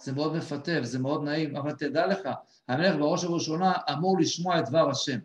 [0.00, 2.28] זה מאוד מפתה וזה מאוד נעים, אבל תדע לך,
[2.68, 5.18] המלך בראש ובראשונה אמור לשמוע את דבר השם,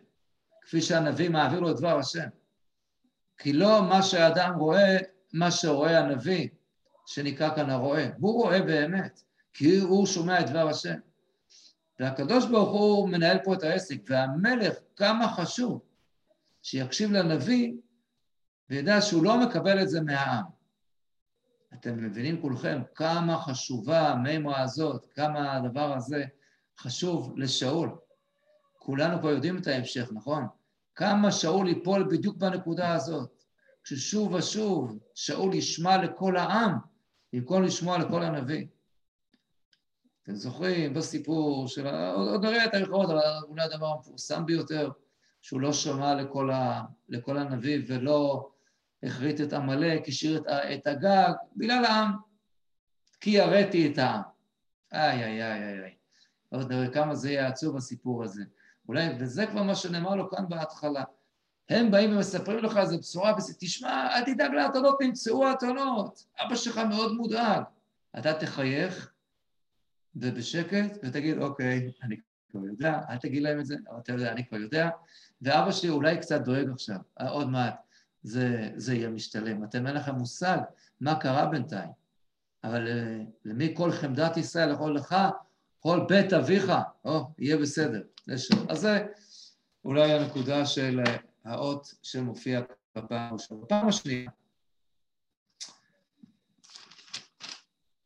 [0.62, 2.28] כפי שהנביא מעביר לו את דבר השם.
[3.38, 4.96] כי לא מה שהאדם רואה,
[5.32, 6.48] מה שרואה הנביא,
[7.06, 8.08] שנקרא כאן הרואה.
[8.20, 10.98] הוא רואה באמת, כי הוא שומע את דבר השם.
[12.00, 15.80] והקדוש ברוך הוא מנהל פה את העסק, והמלך, כמה חשוב
[16.62, 17.72] שיקשיב לנביא
[18.70, 20.44] וידע שהוא לא מקבל את זה מהעם.
[21.74, 26.24] אתם מבינים כולכם כמה חשובה המימה הזאת, כמה הדבר הזה
[26.78, 27.98] חשוב לשאול.
[28.78, 30.46] כולנו כבר יודעים את ההמשך, נכון?
[30.94, 33.42] כמה שאול ייפול בדיוק בנקודה הזאת.
[33.84, 36.78] כששוב ושוב שאול ישמע לכל העם,
[37.32, 38.66] במקום לשמוע לכל הנביא.
[40.22, 44.90] אתם זוכרים בסיפור של, עוד נראה את היכולות, אבל אולי הדבר המפורסם ביותר,
[45.40, 48.50] שהוא לא שמע לכל, ה, לכל הנביא ולא
[49.02, 52.12] הכרית את עמלק, השאיר את, את הגג, בגלל העם.
[53.20, 54.22] כי יראתי את העם.
[54.92, 55.94] איי, איי, איי, איי.
[56.48, 58.42] עוד נראה כמה זה יהיה עצוב הסיפור הזה.
[58.88, 61.04] אולי, וזה כבר מה שנאמר לו כאן בהתחלה.
[61.68, 66.26] הם באים ומספרים לך איזה בשורה, תשמע, אל תדאג לאתונות, נמצאו האתונות.
[66.40, 67.62] אבא שלך מאוד מודאג.
[68.18, 69.12] אתה תחייך,
[70.16, 72.16] ובשקט, ותגיד, אוקיי, אני
[72.50, 74.90] כבר יודע, אל תגיד להם את זה, אבל אתה יודע, אני כבר יודע,
[75.42, 76.96] ואבא שלי אולי קצת דואג עכשיו,
[77.30, 77.85] עוד מעט,
[78.22, 79.64] זה, זה יהיה משתלם.
[79.64, 80.58] אתם אין לכם מושג
[81.00, 81.90] מה קרה בינתיים.
[82.64, 85.16] אבל אה, למי כל חמדת ישראל יכול לך,
[85.80, 86.72] כל בית אביך,
[87.04, 88.02] או, יהיה בסדר.
[88.68, 89.06] אז זה
[89.84, 92.60] אולי הנקודה של אה, האות שמופיע
[92.96, 93.60] בפעם הראשונה.
[93.60, 94.30] בפעם השנייה,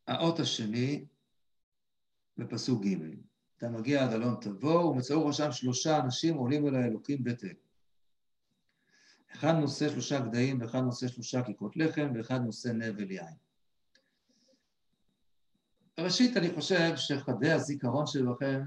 [0.07, 1.05] האות השני
[2.37, 2.97] בפסוק ג'
[3.57, 7.55] אתה מגיע עד אלון תבוא, ומצאו ראשם שלושה אנשים עולים אל האלוקים בית אל.
[9.33, 13.35] אחד נושא שלושה גדיים, ואחד נושא שלושה כיכות לחם, ואחד נושא נבל יין.
[15.99, 18.63] ראשית, אני חושב שחדי הזיכרון שלכם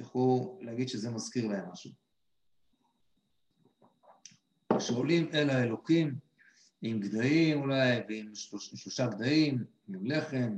[0.00, 1.90] יוכלו להגיד שזה מזכיר להם משהו.
[4.78, 6.18] כשעולים אל האלוקים
[6.82, 10.56] עם גדיים אולי, ועם שלוש, שלושה גדיים, עם לחם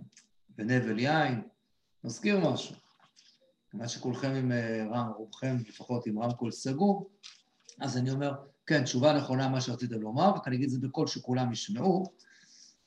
[0.59, 1.43] ונבל יין,
[2.05, 2.77] מזכיר משהו.
[3.71, 7.11] כיוון שכולכם עם אה, רם, רובכם לפחות עם רמקול סגור,
[7.81, 8.33] אז אני אומר,
[8.67, 12.05] כן, תשובה נכונה מה שרציתם לומר, רק אני אגיד את זה בקול שכולם ישמעו.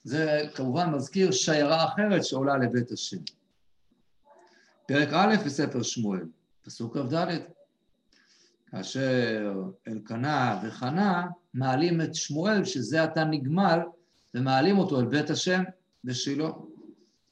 [0.04, 3.18] זה כמובן מזכיר שיירה אחרת שעולה לבית השם.
[4.88, 6.26] פרק א' בספר שמואל,
[6.62, 7.28] פסוק כ"ד,
[8.72, 9.54] כאשר
[9.88, 13.80] אלקנה וחנה מעלים את שמואל, שזה עתה נגמל,
[14.36, 15.64] ומעלים אותו אל בית השם
[16.04, 16.50] בשילה.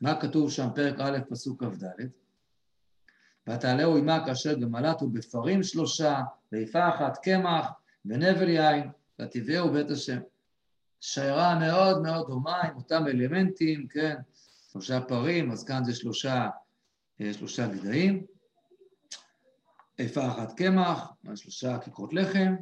[0.02, 1.86] מה כתוב שם, פרק א', פסוק כ"ד?
[3.50, 7.72] ותעלהו עמה כאשר גמלתו בפרים שלושה, ויפה אחת קמח,
[8.06, 8.90] ונבל יין,
[9.22, 10.20] ותביאו בית השם.
[11.00, 14.16] שיירה מאוד מאוד דומה עם אותם אלמנטים, כן,
[14.72, 16.50] שלושה פרים, אז כאן זה שלושה,
[17.22, 18.26] אה, שלושה גדיים,
[20.00, 22.56] איפה אחת קמח, שלושה כיכרות לחם,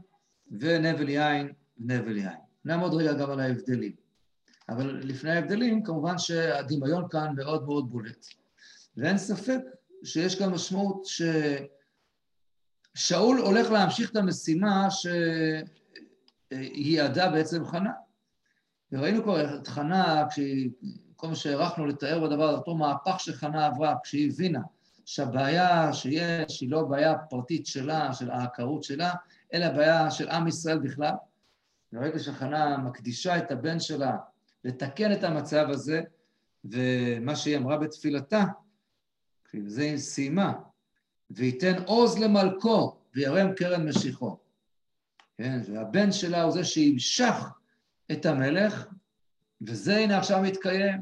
[0.51, 2.37] ונבל יין, נבל יין.
[2.65, 3.95] נעמוד רגע גם על ההבדלים.
[4.69, 8.25] אבל לפני ההבדלים, כמובן שהדמיון כאן מאוד מאוד בולט.
[8.97, 9.59] ואין ספק
[10.03, 11.05] שיש כאן משמעות
[12.95, 15.17] ששאול הולך להמשיך את המשימה שהיא
[16.97, 17.91] יעדה בעצם חנה.
[18.91, 20.69] וראינו כבר את חנה, כשהיא,
[21.15, 24.61] כל מה שהערכנו לתאר בדבר, אותו מהפך שחנה עברה, כשהיא הבינה
[25.05, 29.13] שהבעיה שיש היא לא בעיה פרטית שלה, של העקרות שלה,
[29.53, 31.13] אלא בעיה של עם ישראל בכלל.
[31.93, 34.17] ברגע שחנה מקדישה את הבן שלה
[34.63, 36.01] לתקן את המצב הזה,
[36.65, 38.43] ומה שהיא אמרה בתפילתה,
[39.67, 40.53] זה היא סיימה,
[41.35, 44.37] וייתן עוז למלכו וירם קרן משיחו.
[45.37, 47.35] כן, והבן שלה הוא זה שימשך
[48.11, 48.87] את המלך,
[49.61, 51.01] וזה הנה עכשיו מתקיים.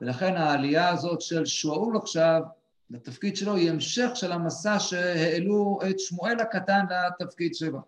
[0.00, 2.42] ולכן העלייה הזאת של שאול עכשיו
[2.90, 6.84] לתפקיד שלו, היא המשך של המסע שהעלו את שמואל הקטן
[7.20, 7.80] לתפקיד שלו.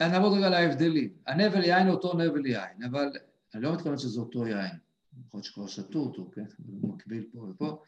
[0.00, 1.10] נעבור רגע להבדלים.
[1.26, 3.12] הנבל יין אותו נבל יין, אבל
[3.54, 4.85] אני לא מתכוון שזה אותו יין.
[5.26, 6.44] יכול להיות שכבר שתו אותו, כן?
[6.82, 7.82] הוא מקביל פה ופה.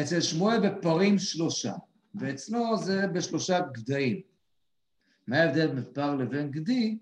[0.00, 1.74] אצל שמואל בפרים שלושה,
[2.14, 4.20] ואצלו זה בשלושה גדיים.
[5.26, 6.98] מה ההבדל בין לבין גדי?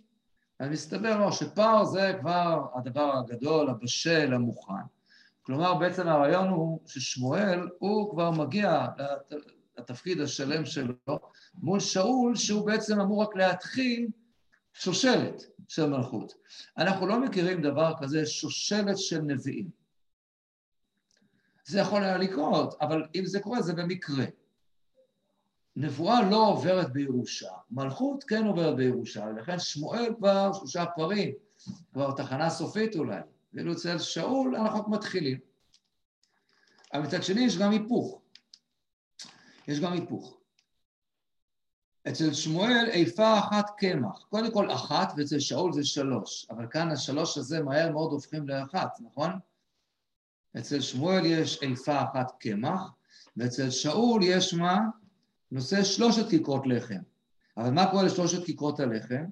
[0.59, 4.73] אז מסתבר לו שפר זה כבר הדבר הגדול, הבשל, המוכן.
[5.43, 8.87] כלומר, בעצם הרעיון הוא ששמואל, הוא כבר מגיע
[9.79, 10.95] לתפקיד השלם שלו
[11.55, 14.09] מול שאול, שהוא בעצם אמור רק להתחיל
[14.73, 16.35] שושלת של מלכות.
[16.79, 19.71] אנחנו לא מכירים דבר כזה, שושלת של נביאים.
[21.65, 24.25] זה יכול היה לקרות, אבל אם זה קורה זה במקרה.
[25.77, 31.33] נבואה לא עוברת בירושה, מלכות כן עוברת בירושה, ולכן שמואל כבר שלושה פרים,
[31.93, 33.21] כבר תחנה סופית אולי,
[33.55, 35.39] ואילו אצל שאול אנחנו רק מתחילים.
[36.93, 38.21] אבל מצד שני יש גם היפוך.
[39.69, 40.38] יש גם היפוך.
[42.09, 47.39] אצל שמואל איפה אחת קמח, קודם כל אחת ואצל שאול זה שלוש, אבל כאן השלוש
[47.39, 49.31] הזה מהר מאוד הופכים לאחת, נכון?
[50.59, 52.91] אצל שמואל יש איפה אחת קמח,
[53.37, 54.79] ואצל שאול יש מה?
[55.53, 57.01] נושא שלושת כיכרות לחם.
[57.57, 59.25] אבל מה קורה לשלושת כיכרות הלחם?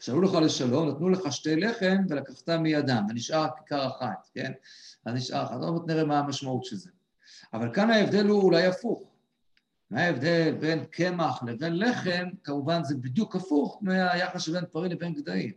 [0.00, 4.52] שאלו לך לשלום, נתנו לך שתי לחם ולקחת מידם, ונשאר כיכר אחת, כן?
[5.04, 6.90] אז נשאר אחת, עוד נראה מה המשמעות של זה.
[7.52, 9.07] אבל כאן ההבדל הוא אולי הפוך.
[9.90, 12.28] מה ההבדל בין קמח לבין לחם?
[12.44, 15.52] כמובן זה בדיוק הפוך מהיחס שבין פרי לבין גדיים.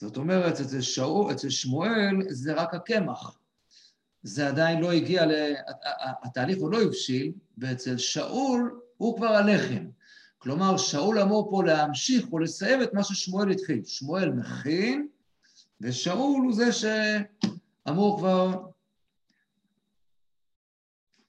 [0.00, 3.38] זאת אומרת, אצל, שאול, אצל שמואל זה רק הקמח.
[4.22, 5.32] זה עדיין לא הגיע, ל...
[6.22, 9.86] התהליך הוא לא הבשיל, ואצל שאול הוא כבר הלחם.
[10.38, 13.84] כלומר, שאול אמור פה להמשיך ולסיים את מה ששמואל התחיל.
[13.84, 15.08] שמואל מכין,
[15.80, 18.60] ושאול הוא זה שאמור כבר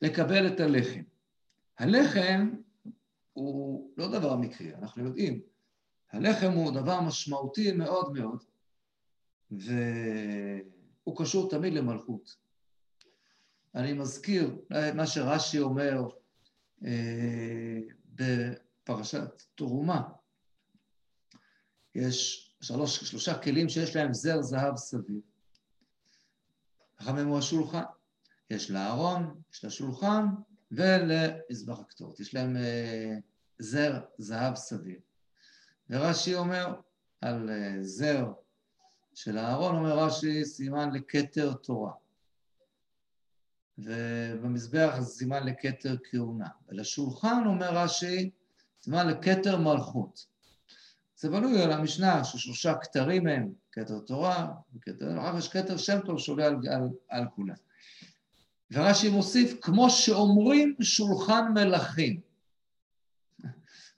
[0.01, 1.12] לקבל את הלחם.
[1.77, 2.49] הלחם
[3.33, 5.41] הוא לא דבר מקרי, אנחנו יודעים.
[6.11, 8.43] הלחם הוא דבר משמעותי מאוד מאוד,
[9.51, 12.35] והוא קשור תמיד למלכות.
[13.75, 14.55] אני מזכיר
[14.95, 16.01] מה שרש"י אומר
[16.85, 20.09] אה, בפרשת תרומה.
[21.95, 25.21] יש שלוש, שלושה כלים שיש להם זר זהב סביב.
[26.99, 27.83] חכמים הוא השולחן.
[28.49, 30.25] יש לארון, יש לשולחן
[30.75, 32.19] ולמזבח הקטורת.
[32.19, 33.15] יש להם אה,
[33.59, 34.99] זר זהב סביב.
[35.89, 36.75] ורש"י אומר
[37.21, 38.31] על אה, זר
[39.13, 41.91] של אהרון, אומר רש"י, סימן לכתר תורה.
[43.77, 46.47] ובמזבח זה סימן לכתר כהונה.
[46.69, 48.29] ולשולחן, אומר רש"י,
[48.81, 50.25] סימן לכתר מלכות.
[51.15, 56.19] זה בנוי על המשנה ששלושה כתרים הם, כתר תורה, וכתר, אחר יש כתר שם טוב
[56.19, 57.55] שעולה על, על, על כולם.
[58.73, 62.19] ורש"י מוסיף, כמו שאומרים שולחן מלכים.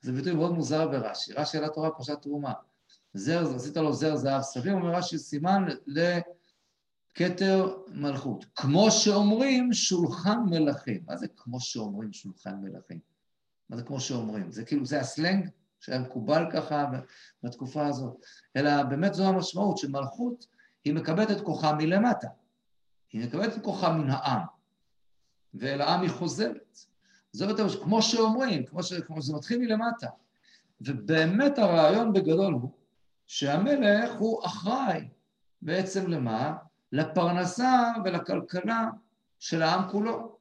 [0.01, 1.33] זה ביטוי מאוד מוזר ברש"י.
[1.33, 2.53] רש"י על התורה פרשת תרומה.
[3.13, 8.45] זר, עשית לו זר זהב סביר, אומר רש"י סימן לכתר מלכות.
[8.55, 11.03] כמו שאומרים שולחן מלכים.
[11.07, 12.99] מה זה כמו שאומרים שולחן מלכים?
[13.69, 14.51] מה זה כמו שאומרים?
[14.51, 16.85] זה כאילו, זה הסלנג שהיה מקובל ככה
[17.43, 18.15] בתקופה הזאת.
[18.55, 20.45] אלא באמת זו המשמעות, שמלכות
[20.85, 22.27] היא מקבלת את כוחה מלמטה.
[23.13, 24.54] היא מקבלת את כוחה מן העם.
[25.59, 26.79] ואל העם היא חוזרת.
[27.31, 30.07] זה יותר, כמו שאומרים, כמו, ש, כמו שזה מתחיל מלמטה.
[30.81, 32.71] ובאמת הרעיון בגדול הוא
[33.27, 35.07] שהמלך הוא אחראי
[35.61, 36.55] בעצם למה?
[36.91, 38.89] לפרנסה ולכלכלה
[39.39, 40.37] של העם כולו.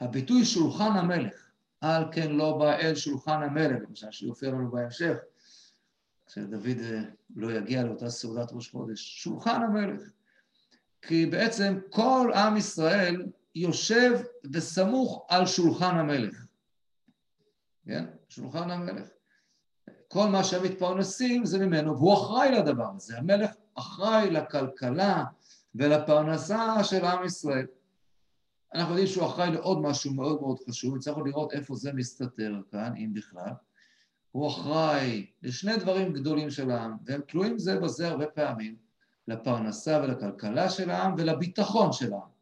[0.00, 1.50] הביטוי שולחן המלך,
[1.80, 5.16] על כן לא בא אל שולחן המלך, למשל שיופיע לנו בהמשך,
[6.26, 7.02] כשדוד אה,
[7.36, 10.00] לא יגיע לאותה סעודת ראש חודש, שולחן המלך.
[11.02, 14.20] כי בעצם כל עם ישראל יושב
[14.52, 16.46] וסמוך על שולחן המלך.
[17.86, 18.04] כן?
[18.28, 19.08] שולחן המלך.
[20.08, 23.18] כל מה שהם מתפרנסים זה ממנו, והוא אחראי לדבר הזה.
[23.18, 25.24] המלך אחראי לכלכלה
[25.74, 27.66] ולפרנסה של עם ישראל.
[28.74, 32.92] אנחנו יודעים שהוא אחראי לעוד משהו מאוד מאוד חשוב, נצטרך לראות איפה זה מסתתר כאן,
[32.96, 33.52] אם בכלל.
[34.32, 38.76] הוא אחראי לשני דברים גדולים של העם, והם תלויים זה בזה הרבה פעמים,
[39.28, 42.37] לפרנסה ולכלכלה של העם ולביטחון של העם.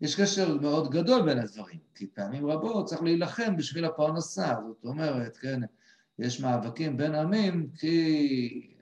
[0.00, 5.36] יש קשר מאוד גדול בין הדברים, כי פעמים רבות צריך להילחם בשביל הפרנסה, זאת אומרת,
[5.36, 5.60] כן,
[6.18, 8.74] יש מאבקים בין עמים, כי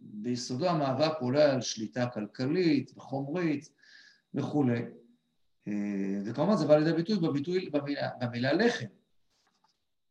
[0.00, 3.68] ביסודו המאבק עולה על שליטה כלכלית וחומרית
[4.34, 4.82] וכולי.
[6.26, 8.86] וכמובן זה בא לידי ביטוי בביטוי, במילה, במילה לחם.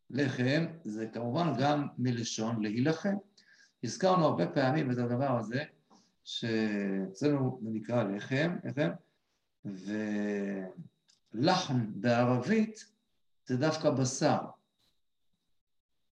[0.09, 3.15] לחם זה כמובן גם מלשון להילחם.
[3.83, 5.63] הזכרנו הרבה פעמים את הדבר הזה,
[6.23, 8.89] שאצלנו זה נקרא לחם, לחם,
[11.33, 12.85] ולחם בערבית
[13.45, 14.39] זה דווקא בשר.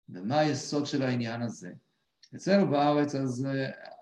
[0.09, 1.71] ומה היסוד של העניין הזה?
[2.35, 3.47] אצלנו בארץ, אז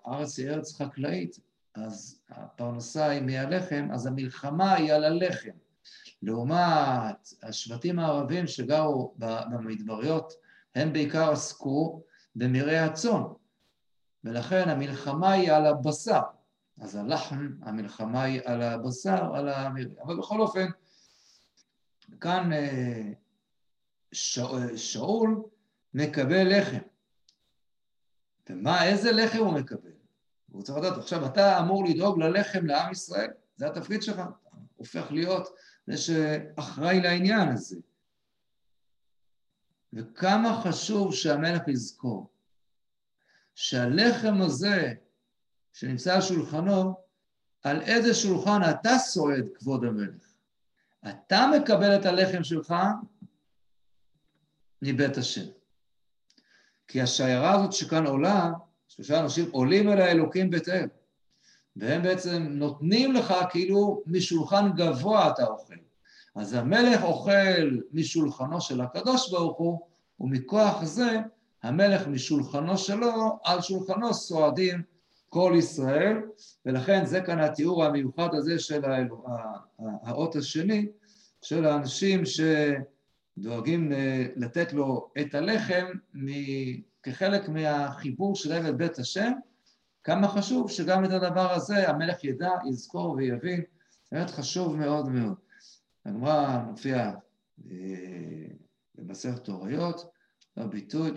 [0.04, 1.40] הארץ היא ארץ חקלאית,
[1.74, 5.50] אז הפרנסה היא מהלחם, אז המלחמה היא על הלחם.
[6.22, 10.32] לעומת השבטים הערבים שגרו במדבריות,
[10.74, 12.02] הם בעיקר עסקו
[12.36, 13.22] במרעה הצאן,
[14.24, 16.20] ולכן המלחמה היא על הבשר.
[16.80, 20.02] אז הלחם, המלחמה היא על הבשר, על המרעה.
[20.04, 20.66] אבל בכל אופן,
[22.20, 23.12] כאן אה,
[24.76, 25.42] שאול
[25.94, 26.78] מקבל לחם.
[28.50, 29.90] ומה, איזה לחם הוא מקבל?
[30.50, 34.24] הוא צריך לדעת, עכשיו אתה אמור לדאוג ללחם לעם ישראל, זה התפקיד שלך, אתה
[34.76, 35.48] הופך להיות
[35.86, 37.76] זה שאחראי לעניין הזה.
[39.92, 42.30] וכמה חשוב שהמלך יזכור
[43.54, 44.94] שהלחם הזה
[45.76, 46.94] שנמצא על שולחנו,
[47.62, 50.32] על איזה שולחן אתה סועד, כבוד המלך.
[51.08, 52.74] אתה מקבל את הלחם שלך
[54.82, 55.46] מבית השם.
[56.88, 58.52] כי השיירה הזאת שכאן עולה,
[58.88, 60.88] שלושה אנשים עולים אל האלוקים בית אל,
[61.76, 65.74] והם בעצם נותנים לך כאילו משולחן גבוה אתה אוכל.
[66.34, 69.80] אז המלך אוכל משולחנו של הקדוש ברוך הוא,
[70.20, 71.20] ומכוח זה
[71.62, 74.95] המלך משולחנו שלו, על שולחנו סועדים
[75.36, 76.16] כל ישראל,
[76.66, 78.80] ולכן זה כאן התיאור המיוחד הזה של
[79.78, 80.86] האות השני,
[81.42, 83.92] של האנשים שדואגים
[84.36, 85.86] לתת לו את הלחם
[87.02, 89.32] כחלק מהחיבור שלהם בית השם,
[90.04, 93.62] כמה חשוב שגם את הדבר הזה המלך ידע, יזכור ויבין,
[94.12, 95.34] באמת חשוב מאוד מאוד.
[96.06, 97.10] הגמרא מופיע
[97.70, 97.74] אה,
[98.94, 100.10] במסכת תוריות,
[100.56, 101.10] בביטוי,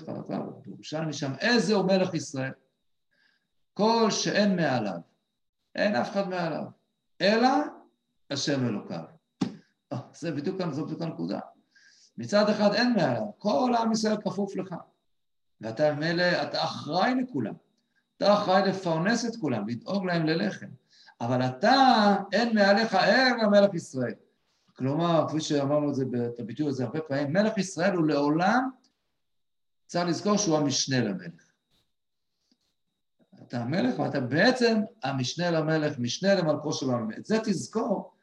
[0.65, 2.51] בירושלמי שם, איזה הוא מלך ישראל?
[3.79, 4.99] כל שאין מעליו,
[5.75, 6.63] אין אף אחד מעליו,
[7.21, 7.49] אלא
[8.31, 9.03] השם אלוקיו.
[9.93, 11.39] אה, זה בדיוק, זו בדיוק הנקודה.
[12.17, 14.75] מצד אחד אין מעליו, כל עם ישראל כפוף לך.
[15.61, 17.53] ואתה מילא, אתה אחראי לכולם.
[18.17, 20.69] אתה אחראי לפרנס את כולם, לדאוג להם ללחם.
[21.21, 24.13] אבל אתה, אין מעליך אלא מלך ישראל.
[24.75, 26.03] כלומר, כפי שאמרנו את זה,
[26.33, 28.69] את הביטוי הזה הרבה פעמים, מלך ישראל הוא לעולם,
[29.85, 31.48] צריך לזכור שהוא המשנה למלך.
[33.49, 37.11] אתה המלך ואתה בעצם המשנה למלך, משנה למלכו של העם.
[37.11, 38.13] את זה תזכור,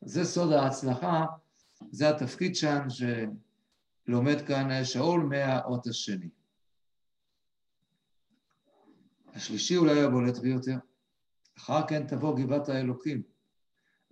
[0.00, 1.26] זה סוד ההצלחה,
[1.90, 2.80] זה התפקיד שם
[4.06, 6.28] שלומד כאן שאול מהאות השני.
[9.34, 10.76] השלישי אולי הבולט ביותר.
[11.58, 13.22] אחר כן תבוא גבעת האלוקים.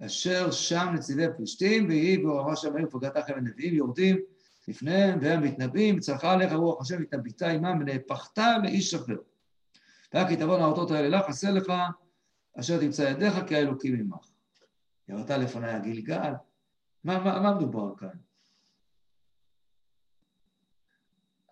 [0.00, 4.16] אשר שם נציבי פלישתים, ויהי באורמה שם העיר פגעת לכם הנביאים יורדים
[4.68, 9.16] לפניהם, והם מתנבאים, צרחה עליך רוח השם התנביטה עמם, ונהפכת לאיש אחר.
[10.16, 11.72] רק כי תבוא האותות האלה לך, עשה לך,
[12.60, 14.28] אשר תמצא ידיך, כי האלוקים עמך.
[15.08, 16.32] ירדת לפניי הגלגל.
[17.04, 18.18] מה, מה, מה מדובר כאן?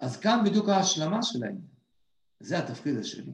[0.00, 1.66] אז כאן בדיוק ההשלמה של העניין.
[2.40, 3.32] זה התפקיד השני.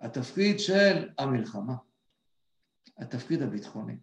[0.00, 1.74] התפקיד של המלחמה.
[2.98, 3.96] התפקיד הביטחוני.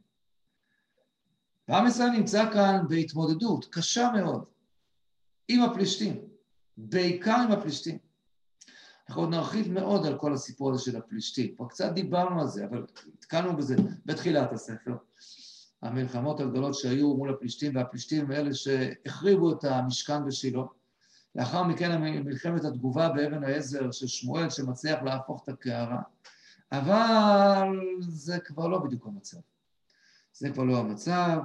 [1.68, 4.46] ועם ישראל נמצא כאן בהתמודדות קשה מאוד
[5.48, 6.28] עם הפלישתים,
[6.78, 8.05] בעיקר עם הפלישתים.
[9.10, 11.56] אנחנו עוד נרחיב מאוד על כל הסיפור הזה של הפלישתים.
[11.56, 12.86] כבר קצת דיברנו על זה, אבל
[13.20, 13.76] התקלנו בזה
[14.06, 14.95] בתחילת הספר.
[15.82, 20.62] המלחמות הגדולות שהיו מול הפלישתים, והפלישתים אלה שהחריבו את המשכן בשילה.
[21.36, 26.01] לאחר מכן מלחמת התגובה באבן העזר של שמואל, שמצליח להפוך את הקערה.
[26.72, 27.68] אבל
[27.99, 29.38] זה כבר לא בדיוק המצב.
[30.34, 31.39] זה כבר לא המצב,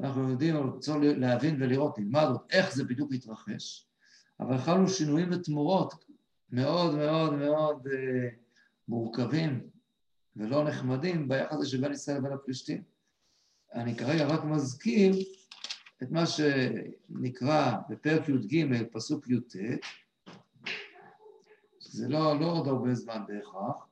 [0.00, 3.86] אנחנו יודעים, אנחנו רוצים להבין ולראות, נלמד עוד איך זה בדיוק התרחש,
[4.40, 5.94] אבל חלו שינויים ותמורות
[6.50, 8.28] מאוד מאוד מאוד אה,
[8.88, 9.70] מורכבים
[10.36, 12.82] ולא נחמדים ביחס הזה שבין ישראל לבין הפלישתים.
[13.74, 15.16] אני כרגע רק מזכיר
[16.02, 19.56] את מה שנקרא בפרק י"ג, פסוק י"ט,
[21.80, 23.86] זה לא, לא עוד הרבה זמן בהכרח,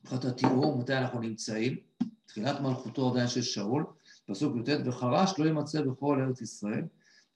[0.00, 1.76] מבחינת התיאור, מתי אנחנו נמצאים,
[2.26, 3.86] תחילת מלכותו עדיין של שאול,
[4.26, 6.84] פסוק י"ט, וחרש לא יימצא בכל ארץ ישראל,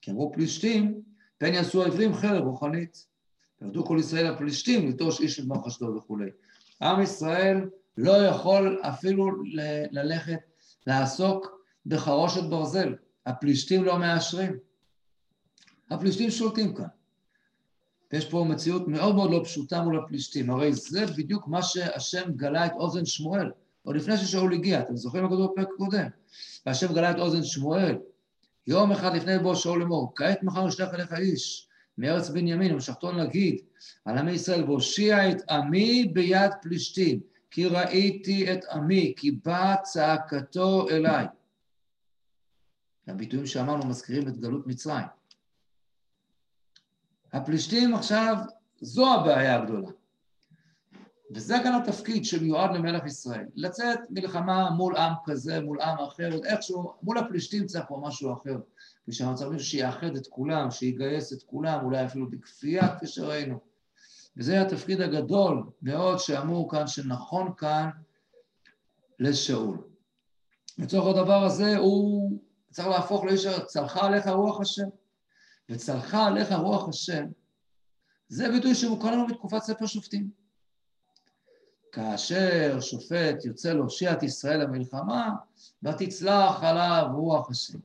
[0.01, 1.01] כי אמרו פלישתים,
[1.37, 3.12] פן יעשו העברים חרב רוחנית.
[3.63, 6.29] ירדו כל ישראל הפלישתים לטוש איש את מחשדו וכולי.
[6.81, 9.31] עם ישראל לא יכול אפילו
[9.91, 10.39] ללכת
[10.87, 12.95] לעסוק בחרושת ברזל,
[13.25, 14.57] הפלישתים לא מאשרים.
[15.89, 16.85] הפלישתים שולטים כאן.
[18.13, 22.65] ויש פה מציאות מאוד מאוד לא פשוטה מול הפלישתים, הרי זה בדיוק מה שהשם גלה
[22.65, 23.51] את אוזן שמואל,
[23.83, 26.07] עוד לפני ששאול הגיע, אתם זוכרים מה כתוב בפרק הקודם?
[26.65, 27.97] והשם גלה את אוזן שמואל,
[28.67, 33.61] יום אחד לפני בוא שאול לאמור, כעת מחר נשלח אליך איש, מארץ בנימין, ומשכתו להגיד
[34.05, 37.19] על עמי ישראל, והושיע את עמי ביד פלישתים,
[37.51, 41.25] כי ראיתי את עמי, כי באה צעקתו אליי.
[43.07, 45.05] הביטויים שאמרנו מזכירים את גלות מצרים.
[47.33, 48.35] הפלישתים עכשיו,
[48.81, 49.89] זו הבעיה הגדולה.
[51.31, 56.93] וזה גם התפקיד שמיועד למלך ישראל, לצאת מלחמה מול עם כזה, מול עם אחר, איכשהו,
[57.03, 58.57] מול הפלישתים צריך פה משהו אחר.
[59.07, 63.59] ושאנחנו צריכים מישהו שיאחד את כולם, שיגייס את כולם, אולי אפילו בכפייה, כפי שראינו.
[64.37, 67.89] וזה התפקיד הגדול מאוד שאמור כאן, שנכון כאן
[69.19, 69.77] לשאול.
[70.77, 72.39] לצורך הדבר הזה הוא
[72.71, 74.87] צריך להפוך לאיש צלחה עליך רוח השם.
[75.69, 77.25] וצלחה עליך רוח השם,
[78.27, 80.29] זה ביטוי שמוכר לנו בתקופת ספר שופטים.
[81.91, 85.29] כאשר שופט יוצא להושיע את ישראל למלחמה,
[85.83, 87.79] ותצלח עליו רוח השם.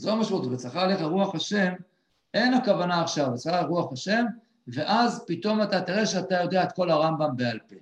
[0.00, 1.72] זו המשמעות, וצלחה עליך רוח השם,
[2.34, 4.24] אין הכוונה עכשיו, וצלחה עליך רוח השם,
[4.68, 7.76] ואז פתאום אתה תראה שאתה יודע את כל הרמב"ם בעל פה.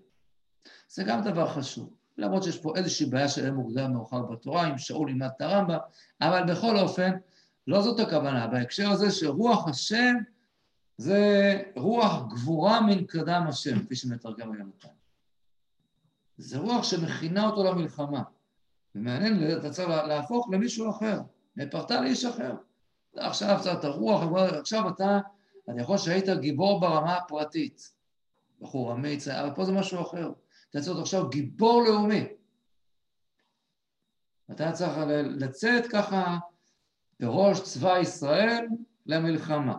[0.89, 1.91] זה גם דבר חשוב.
[2.19, 5.79] למרות שיש פה איזושהי בעיה של אין מוקדם מאוחר בתורה, אם שאול לימד את הרמב"ם,
[6.21, 7.11] אבל בכל אופן,
[7.67, 8.47] לא זאת הכוונה.
[8.47, 10.17] בהקשר הזה שרוח השם
[10.97, 14.91] זה רוח גבורה מן קדם השם, כפי שמתרגם היום כאן.
[16.39, 18.23] זה רוח שמכינה אותו למלחמה.
[18.95, 21.21] ומעניין, אתה צריך להפוך למישהו אחר,
[21.59, 22.55] נפרת לאיש אחר.
[23.17, 24.23] עכשיו אתה רוח,
[24.59, 25.19] עכשיו אתה,
[25.69, 27.93] אני יכול שהיית גיבור ברמה הפרטית.
[28.61, 30.33] בחור אמיץ, אבל פה זה משהו אחר.
[30.71, 32.27] אתה צריך עכשיו גיבור לאומי.
[34.51, 34.93] אתה צריך
[35.25, 36.39] לצאת ככה
[37.21, 38.67] בראש צבא ישראל
[39.07, 39.75] למלחמה.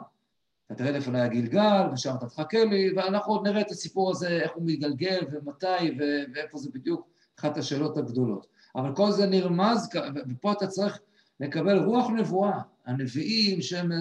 [0.65, 4.51] אתה תראה לפני הגלגל, ושם אתה תחכה לי, ואנחנו עוד נראה את הסיפור הזה, איך
[4.55, 5.97] הוא מתגלגל, ומתי,
[6.34, 7.07] ואיפה זה בדיוק
[7.39, 8.47] אחת השאלות הגדולות.
[8.75, 9.89] אבל כל זה נרמז,
[10.30, 10.99] ופה אתה צריך
[11.39, 12.61] לקבל רוח נבואה.
[12.85, 13.91] הנביאים שהם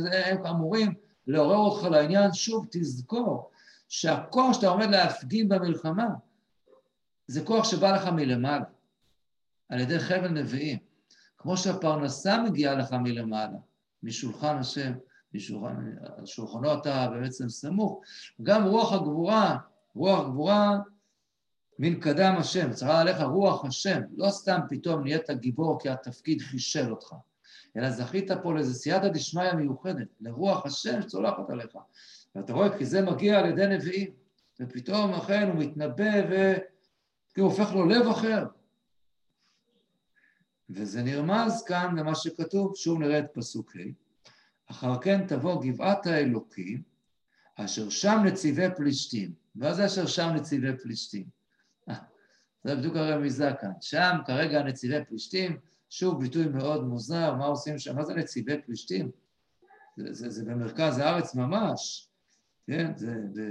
[0.51, 0.95] אמורים
[1.27, 3.51] לעורר אותך לעניין, שוב, תזכור
[3.89, 6.09] שהכוח שאתה עומד להפגין במלחמה,
[7.27, 8.65] זה כוח שבא לך מלמעלה,
[9.69, 10.79] על ידי חבל נביאים.
[11.39, 13.59] כמו שהפרנסה מגיעה לך מלמעלה,
[14.03, 14.93] משולחן השם,
[15.35, 18.01] משולחן, על שולחנו אתה בעצם סמוך.
[18.43, 19.59] גם רוח הגבורה,
[19.95, 20.79] רוח גבורה
[21.79, 26.91] מן קדם השם, צריכה עליך רוח השם, לא סתם פתאום נהיית גיבור כי התפקיד חישל
[26.91, 27.15] אותך,
[27.79, 31.77] אלא זכית פה לאיזו סייעתא דשמיא מיוחדת, לרוח השם שצולחת עליך.
[32.35, 34.11] ואתה רואה, כי זה מגיע על ידי נביאים,
[34.61, 38.47] ופתאום אכן הוא מתנבא וכאילו הופך לו לב אחר.
[40.71, 43.81] וזה נרמז כאן למה שכתוב, שוב נראה את פסוק ה',
[44.71, 46.83] אחר כן תבוא גבעת האלוקים,
[47.57, 49.33] אשר שם נציבי פלישתים.
[49.55, 51.25] מה זה אשר שם נציבי פלישתים?
[52.65, 53.73] זה בדיוק הרמיזה כאן.
[53.81, 55.59] שם כרגע נציבי פלישתים,
[55.91, 57.97] שוב ביטוי מאוד מוזר, מה עושים שם?
[57.97, 59.11] מה זה נציבי פלישתים?
[59.97, 62.09] זה, זה, זה במרכז הארץ ממש,
[62.67, 62.93] כן?
[62.97, 63.49] זה, זה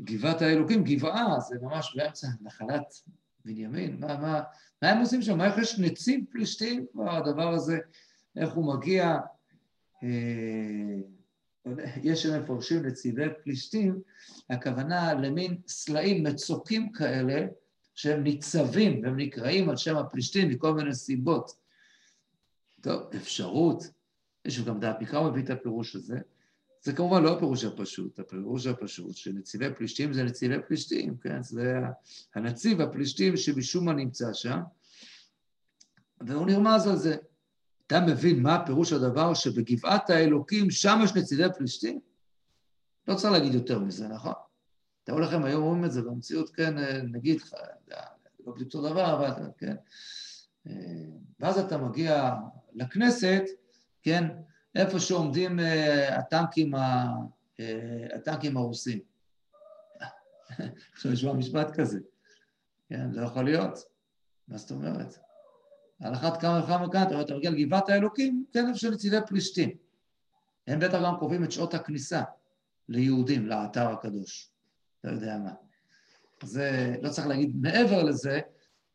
[0.00, 3.02] גבעת האלוקים, גבעה, זה ממש באמצע נחלת
[3.44, 3.96] בנימין.
[4.00, 4.42] מה, מה,
[4.82, 5.40] מה הם עושים שם?
[5.40, 6.86] איך יש נציב פלישתים?
[6.92, 7.78] כבר הדבר הזה,
[8.36, 9.18] איך הוא מגיע
[10.02, 11.00] אה,
[12.02, 14.00] יש שמפרשים נציבי פלישתים,
[14.50, 17.46] הכוונה למין סלעים, מצוקים כאלה,
[17.94, 21.56] שהם ניצבים, והם נקראים על שם הפלישתים מכל מיני סיבות.
[22.80, 23.84] טוב, אפשרות,
[24.44, 26.18] יש גם דעת מקרא מביא את הפירוש הזה.
[26.82, 31.42] זה כמובן לא הפירוש הפשוט, הפירוש הפשוט שנציבי פלישתים זה נציבי פלישתים, כן?
[31.42, 31.74] זה
[32.34, 34.60] הנציב הפלישתים שמשום מה נמצא שם,
[36.20, 37.16] והוא נרמז על זה.
[37.86, 42.00] אתה מבין מה פירוש הדבר שבגבעת האלוקים, שם יש נצידי פלישתים?
[43.08, 44.32] לא צריך להגיד יותר מזה, נכון?
[45.04, 46.74] תראו לכם, היום אומרים את זה במציאות, כן,
[47.12, 47.40] נגיד,
[48.46, 49.74] לא בדיוק אותו דבר, אבל כן.
[51.40, 52.34] ואז אתה מגיע
[52.74, 53.42] לכנסת,
[54.02, 54.28] כן,
[54.74, 57.04] איפה שעומדים אה, הטנקים, אה,
[58.14, 58.98] הטנקים הרוסים.
[60.92, 61.98] עכשיו נשמע משפט כזה.
[62.88, 63.78] כן, לא יכול להיות.
[64.48, 65.18] מה זאת אומרת?
[66.00, 69.70] על אחת כמה וכמה כאן, אתה אתה מגיע לגבעת האלוקים, כנף של נציבי פלישתים.
[70.66, 72.22] הם בטח גם קובעים את שעות הכניסה
[72.88, 74.53] ליהודים, לאתר הקדוש.
[75.04, 75.52] לא יודע מה.
[76.42, 78.40] זה, לא צריך להגיד מעבר לזה,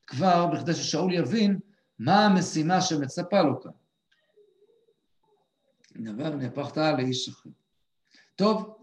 [0.07, 1.59] כבר בכדי ששאול יבין
[1.99, 3.71] מה המשימה שמצפה לו כאן.
[5.95, 7.49] נדבר נהפכת לאיש אחר.
[8.35, 8.75] טוב,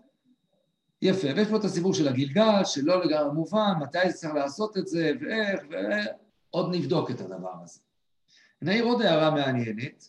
[1.02, 5.12] יפה, ויש פה את הסיפור של הגלגל, שלא לגמרי מובן, מתי צריך לעשות את זה,
[5.20, 7.80] ואיך, ועוד נבדוק את הדבר הזה.
[8.62, 10.08] נעיר עוד הערה מעניינת.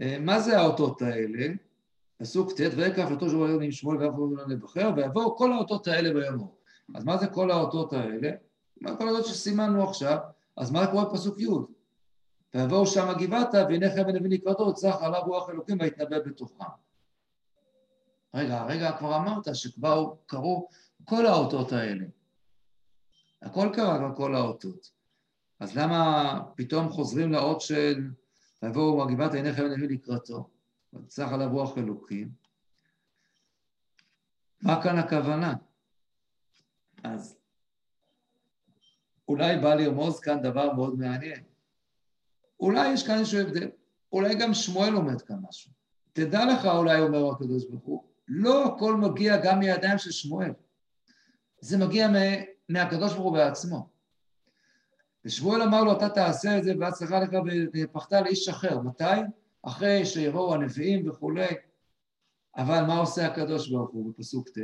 [0.00, 1.46] אה, מה זה האותות האלה?
[2.18, 6.54] פסוק ט' ויקח אותו שבו עם שמואל ויבואו לבחר, ויבואו כל האותות האלה ביומו.
[6.94, 8.30] אז מה זה כל האותות האלה?
[8.80, 10.18] מה כל האותות שסימנו עכשיו?
[10.56, 11.46] אז מה קורה בפסוק י'?
[12.54, 16.64] ויבואו שם הגבעתה, והנה חבל נביא לקראתו, וצח עליו רוח אלוקים ויתנבא בתוכם.
[18.34, 20.68] רגע, רגע כבר אמרת שכבר קרו
[21.04, 22.04] כל האותות האלה.
[23.42, 24.90] הכל קרה כבר כל האותות.
[25.60, 28.10] אז למה פתאום חוזרים לאות של
[28.62, 30.48] ויבואו מגבעת עיניך ונביא לקראתו,
[31.04, 32.30] וצח עליו רוח אלוקים?
[34.62, 35.54] מה כאן הכוונה?
[37.04, 37.38] אז
[39.28, 41.42] אולי בא לרמוז כאן דבר מאוד מעניין.
[42.60, 43.68] אולי יש כאן איזשהו הבדל,
[44.12, 45.72] אולי גם שמואל לומד כאן משהו.
[46.12, 50.50] תדע לך, אולי אומר הקדוש ברוך הוא, לא הכל מגיע גם מידיים של שמואל.
[51.60, 52.08] זה מגיע
[52.68, 53.88] מהקדוש ברוך הוא בעצמו.
[55.24, 57.30] ושמואל אמר לו, אתה תעשה את זה בהצלחה לך
[57.74, 58.80] ופחת לאיש אחר.
[58.80, 59.04] מתי?
[59.66, 61.46] אחרי שיבואו הנביאים וכולי.
[62.56, 64.58] אבל מה עושה הקדוש ברוך הוא בפסוק ט'?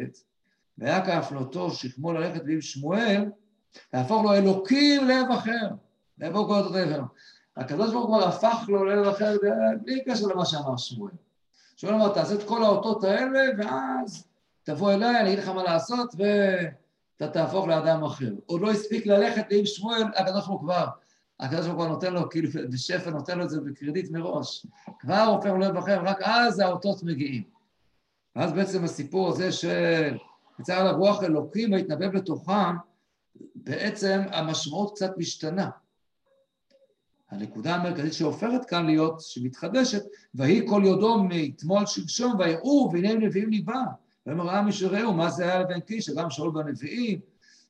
[0.78, 3.24] והיה כאפנותו שכמו ללכת ועם שמואל,
[3.92, 5.68] להפוך לו אלוקים לב אחר.
[6.18, 7.03] לעבור כל אותו דבר.
[7.57, 9.36] הקדוש ברוך הוא הפך לו לב אחר
[9.82, 11.12] בלי קשר למה שאמר שמואל.
[11.76, 14.24] שמואל אמר, תעשה את כל האותות האלה, ואז
[14.62, 18.32] תבוא אליי, אני אגיד לך מה לעשות, ואתה תהפוך לאדם אחר.
[18.46, 20.86] עוד לא הספיק ללכת עם שמואל, הקדוש ברוך הוא כבר,
[21.41, 24.66] הקדוש ברוך הוא נותן לו, כאילו בשפע נותן לו את זה בקרדיט מראש.
[24.99, 27.43] כבר הופך לב אחר, רק אז האותות מגיעים.
[28.37, 30.16] ואז בעצם הסיפור הזה של
[30.61, 32.76] יצא עליו רוח אלוקים והתנבא בתוכם,
[33.55, 35.70] בעצם המשמעות קצת משתנה.
[37.30, 40.03] הנקודה המרכזית שהופכת כאן להיות, שמתחדשת,
[40.35, 43.83] ויהי כל יודו מאתמול שלשום, ויראו, והנה נביאים ליבה.
[44.26, 47.20] ויאמר העם ישרהו, מה זה היה לבן קיש, גם שאול בנביאים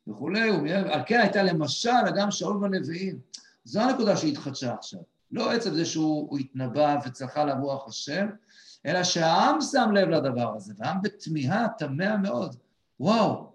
[0.06, 3.18] וכולי, על כן הייתה למשל גם שאול בנביאים.
[3.64, 5.00] זו הנקודה שהתחדשה עכשיו.
[5.30, 8.28] לא עצם זה שהוא התנבא וצלחה לרוח השם,
[8.86, 12.56] אלא שהעם שם לב לדבר הזה, והעם בתמיהה תמה מאוד.
[13.00, 13.52] וואו,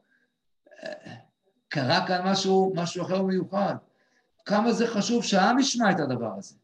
[1.67, 3.75] קרה כאן משהו, משהו אחר ומיוחד.
[4.45, 6.55] כמה זה חשוב שהעם ישמע את הדבר הזה.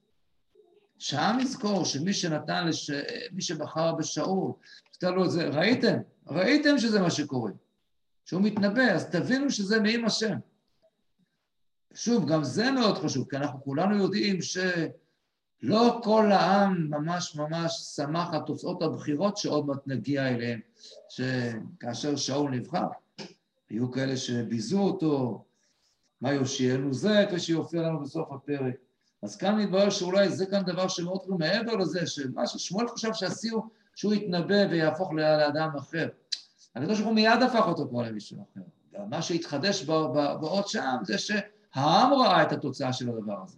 [0.99, 2.91] שהעם יזכור שמי שנתן, לש...
[3.31, 4.51] מי שבחר בשאול,
[5.03, 5.97] לו את זה, ראיתם?
[6.27, 7.51] ראיתם שזה מה שקורה.
[8.25, 10.37] שהוא מתנבא, אז תבינו שזה מעם השם.
[11.93, 18.33] שוב, גם זה מאוד חשוב, כי אנחנו כולנו יודעים שלא כל העם ממש ממש שמח
[18.33, 20.59] על תוצאות הבחירות שעוד מעט נגיע אליהן,
[21.09, 22.87] שכאשר שאול נבחר.
[23.69, 25.43] היו כאלה שביזו אותו,
[26.21, 28.75] מה יושיענו זה, כפי שיופיע לנו בסוף הפרק.
[29.21, 33.69] אז כאן מתברר שאולי זה כאן דבר שמאוד חשוב מעבר לזה, שמה ששמואל חשב שעשיהו,
[33.95, 36.09] שהוא יתנבא ויהפוך לאדם אחר.
[36.75, 38.61] הקדוש ברוך הוא מיד הפך אותו כבר למישהו אחר.
[39.09, 41.17] מה שהתחדש בעוד שם זה
[41.75, 43.57] שהעם ראה את התוצאה של הדבר הזה.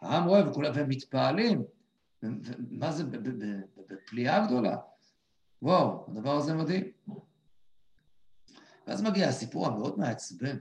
[0.00, 1.64] העם רואה וכולם, והם מתפעלים.
[2.70, 3.04] מה זה,
[3.88, 4.76] בפליאה גדולה.
[5.62, 6.84] וואו, הדבר הזה מדהים.
[8.86, 10.56] ואז מגיע הסיפור המאוד מעצבן.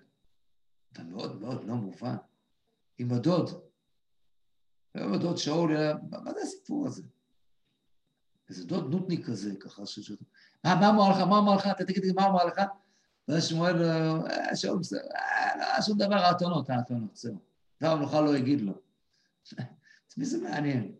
[0.99, 2.15] ומאוד מאוד לא מובן,
[2.97, 3.49] עם הדוד.
[4.93, 7.03] היום הדוד שאול, מה זה הסיפור הזה?
[8.49, 10.11] איזה דוד נותניק כזה, ככה ש...
[10.63, 11.17] מה אמר לך?
[11.17, 11.67] מה אמר לך?
[11.67, 12.61] אתה תגיד לי מה אמר לך?
[13.27, 14.81] ואז שמואל, אה, שאול,
[15.15, 17.37] אה, לא, שום דבר, האתונות, האתונות, זהו.
[17.81, 18.73] דבר המלוכה לא יגיד לו.
[20.07, 20.91] את מי זה מעניין?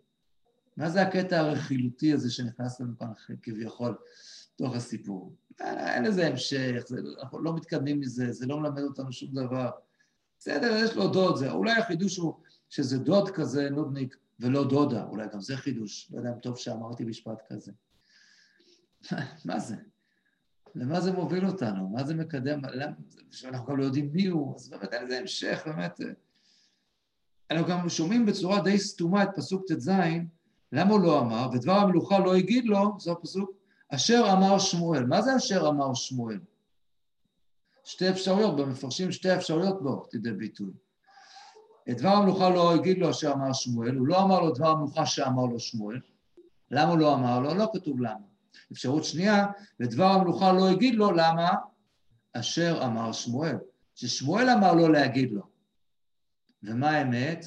[0.78, 3.08] מה זה הקטע הרכילותי הזה שנכנס לנו כאן
[3.42, 3.98] כביכול
[4.56, 5.36] תוך הסיפור?
[5.60, 9.70] אין לזה המשך, זה, אנחנו לא מתקדמים מזה, זה לא מלמד אותנו שום דבר.
[10.40, 12.34] בסדר, יש לו דוד, זה, אולי החידוש הוא
[12.70, 17.04] שזה דוד כזה, נודניק, ולא דודה, אולי גם זה חידוש, לא יודע אם טוב שאמרתי
[17.04, 17.72] משפט כזה.
[19.46, 19.76] מה זה?
[20.76, 21.90] למה זה מוביל אותנו?
[21.90, 22.62] מה זה מקדם?
[22.66, 22.94] למה?
[23.46, 26.00] אנחנו גם לא יודעים מי הוא, אז באמת אין לזה המשך, באמת.
[27.52, 29.92] אנחנו גם שומעים בצורה די סתומה את פסוק ט"ז,
[30.72, 31.50] למה הוא לא אמר?
[31.54, 33.52] ודבר המלוכה לא הגיד לו, זה הפסוק,
[33.90, 35.06] אשר אמר שמואל.
[35.06, 36.40] מה זה אשר אמר שמואל?
[37.84, 40.72] שתי אפשרויות, במפרשים שתי אפשרויות בו, תדעי ביטוי.
[41.90, 45.06] את דבר המלוכה לא הגיד לו אשר אמר שמואל, הוא לא אמר לו דבר המלוכה
[45.06, 46.00] שאמר לו שמואל.
[46.72, 47.54] למה הוא לא אמר לו?
[47.54, 48.31] לא כתוב למה.
[48.72, 49.46] אפשרות שנייה,
[49.80, 51.52] ודבר המלוכה לא הגיד לו, למה?
[52.34, 53.56] אשר אמר שמואל.
[53.96, 55.42] ששמואל אמר לו להגיד לו.
[56.64, 57.46] ומה האמת?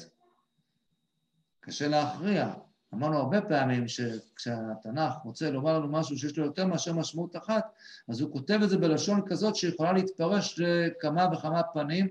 [1.59, 2.53] קשה להכריע.
[2.93, 7.65] אמרנו הרבה פעמים שכשהתנ"ך רוצה לומר לנו משהו שיש לו יותר מאשר משמעות אחת,
[8.09, 12.07] אז הוא כותב את זה בלשון כזאת שיכולה להתפרש לכמה וכמה פנים,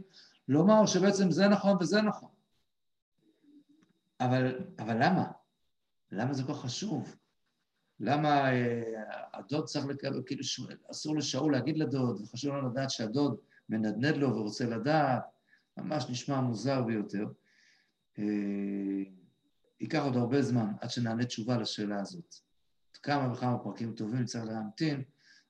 [0.48, 2.28] לומר שבעצם זה נכון וזה נכון.
[4.20, 5.24] אבל, אבל למה?
[6.12, 7.16] למה זה כל כך חשוב?
[8.00, 8.82] למה אה,
[9.32, 10.42] הדוד צריך לקבל, כאילו
[10.90, 13.36] אסור לשאול להגיד לדוד, וחשוב לו לדעת שהדוד
[13.68, 15.22] מנדנד לו ורוצה לדעת,
[15.76, 17.26] ממש נשמע מוזר ביותר.
[18.18, 18.24] אה,
[19.80, 22.34] ייקח עוד הרבה זמן עד שנענה תשובה לשאלה הזאת.
[23.02, 25.02] כמה וכמה פרקים טובים צריך להמתין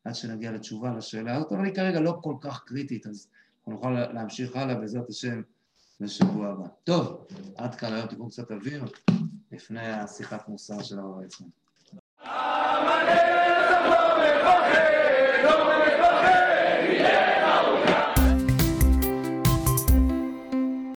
[0.04, 3.28] עד שנגיע לתשובה לשאלה הזאת, אבל היא כרגע לא כל כך קריטית, אז
[3.58, 5.42] אנחנו נוכל להמשיך הלאה בעזרת השם
[6.00, 6.66] בשבוע הבא.
[6.84, 7.26] טוב,
[7.56, 8.84] עד כאן היום תיקון קצת אוויר
[9.52, 11.63] לפני השיחת מוסר של הרב עצמו.
[12.26, 12.63] Amen.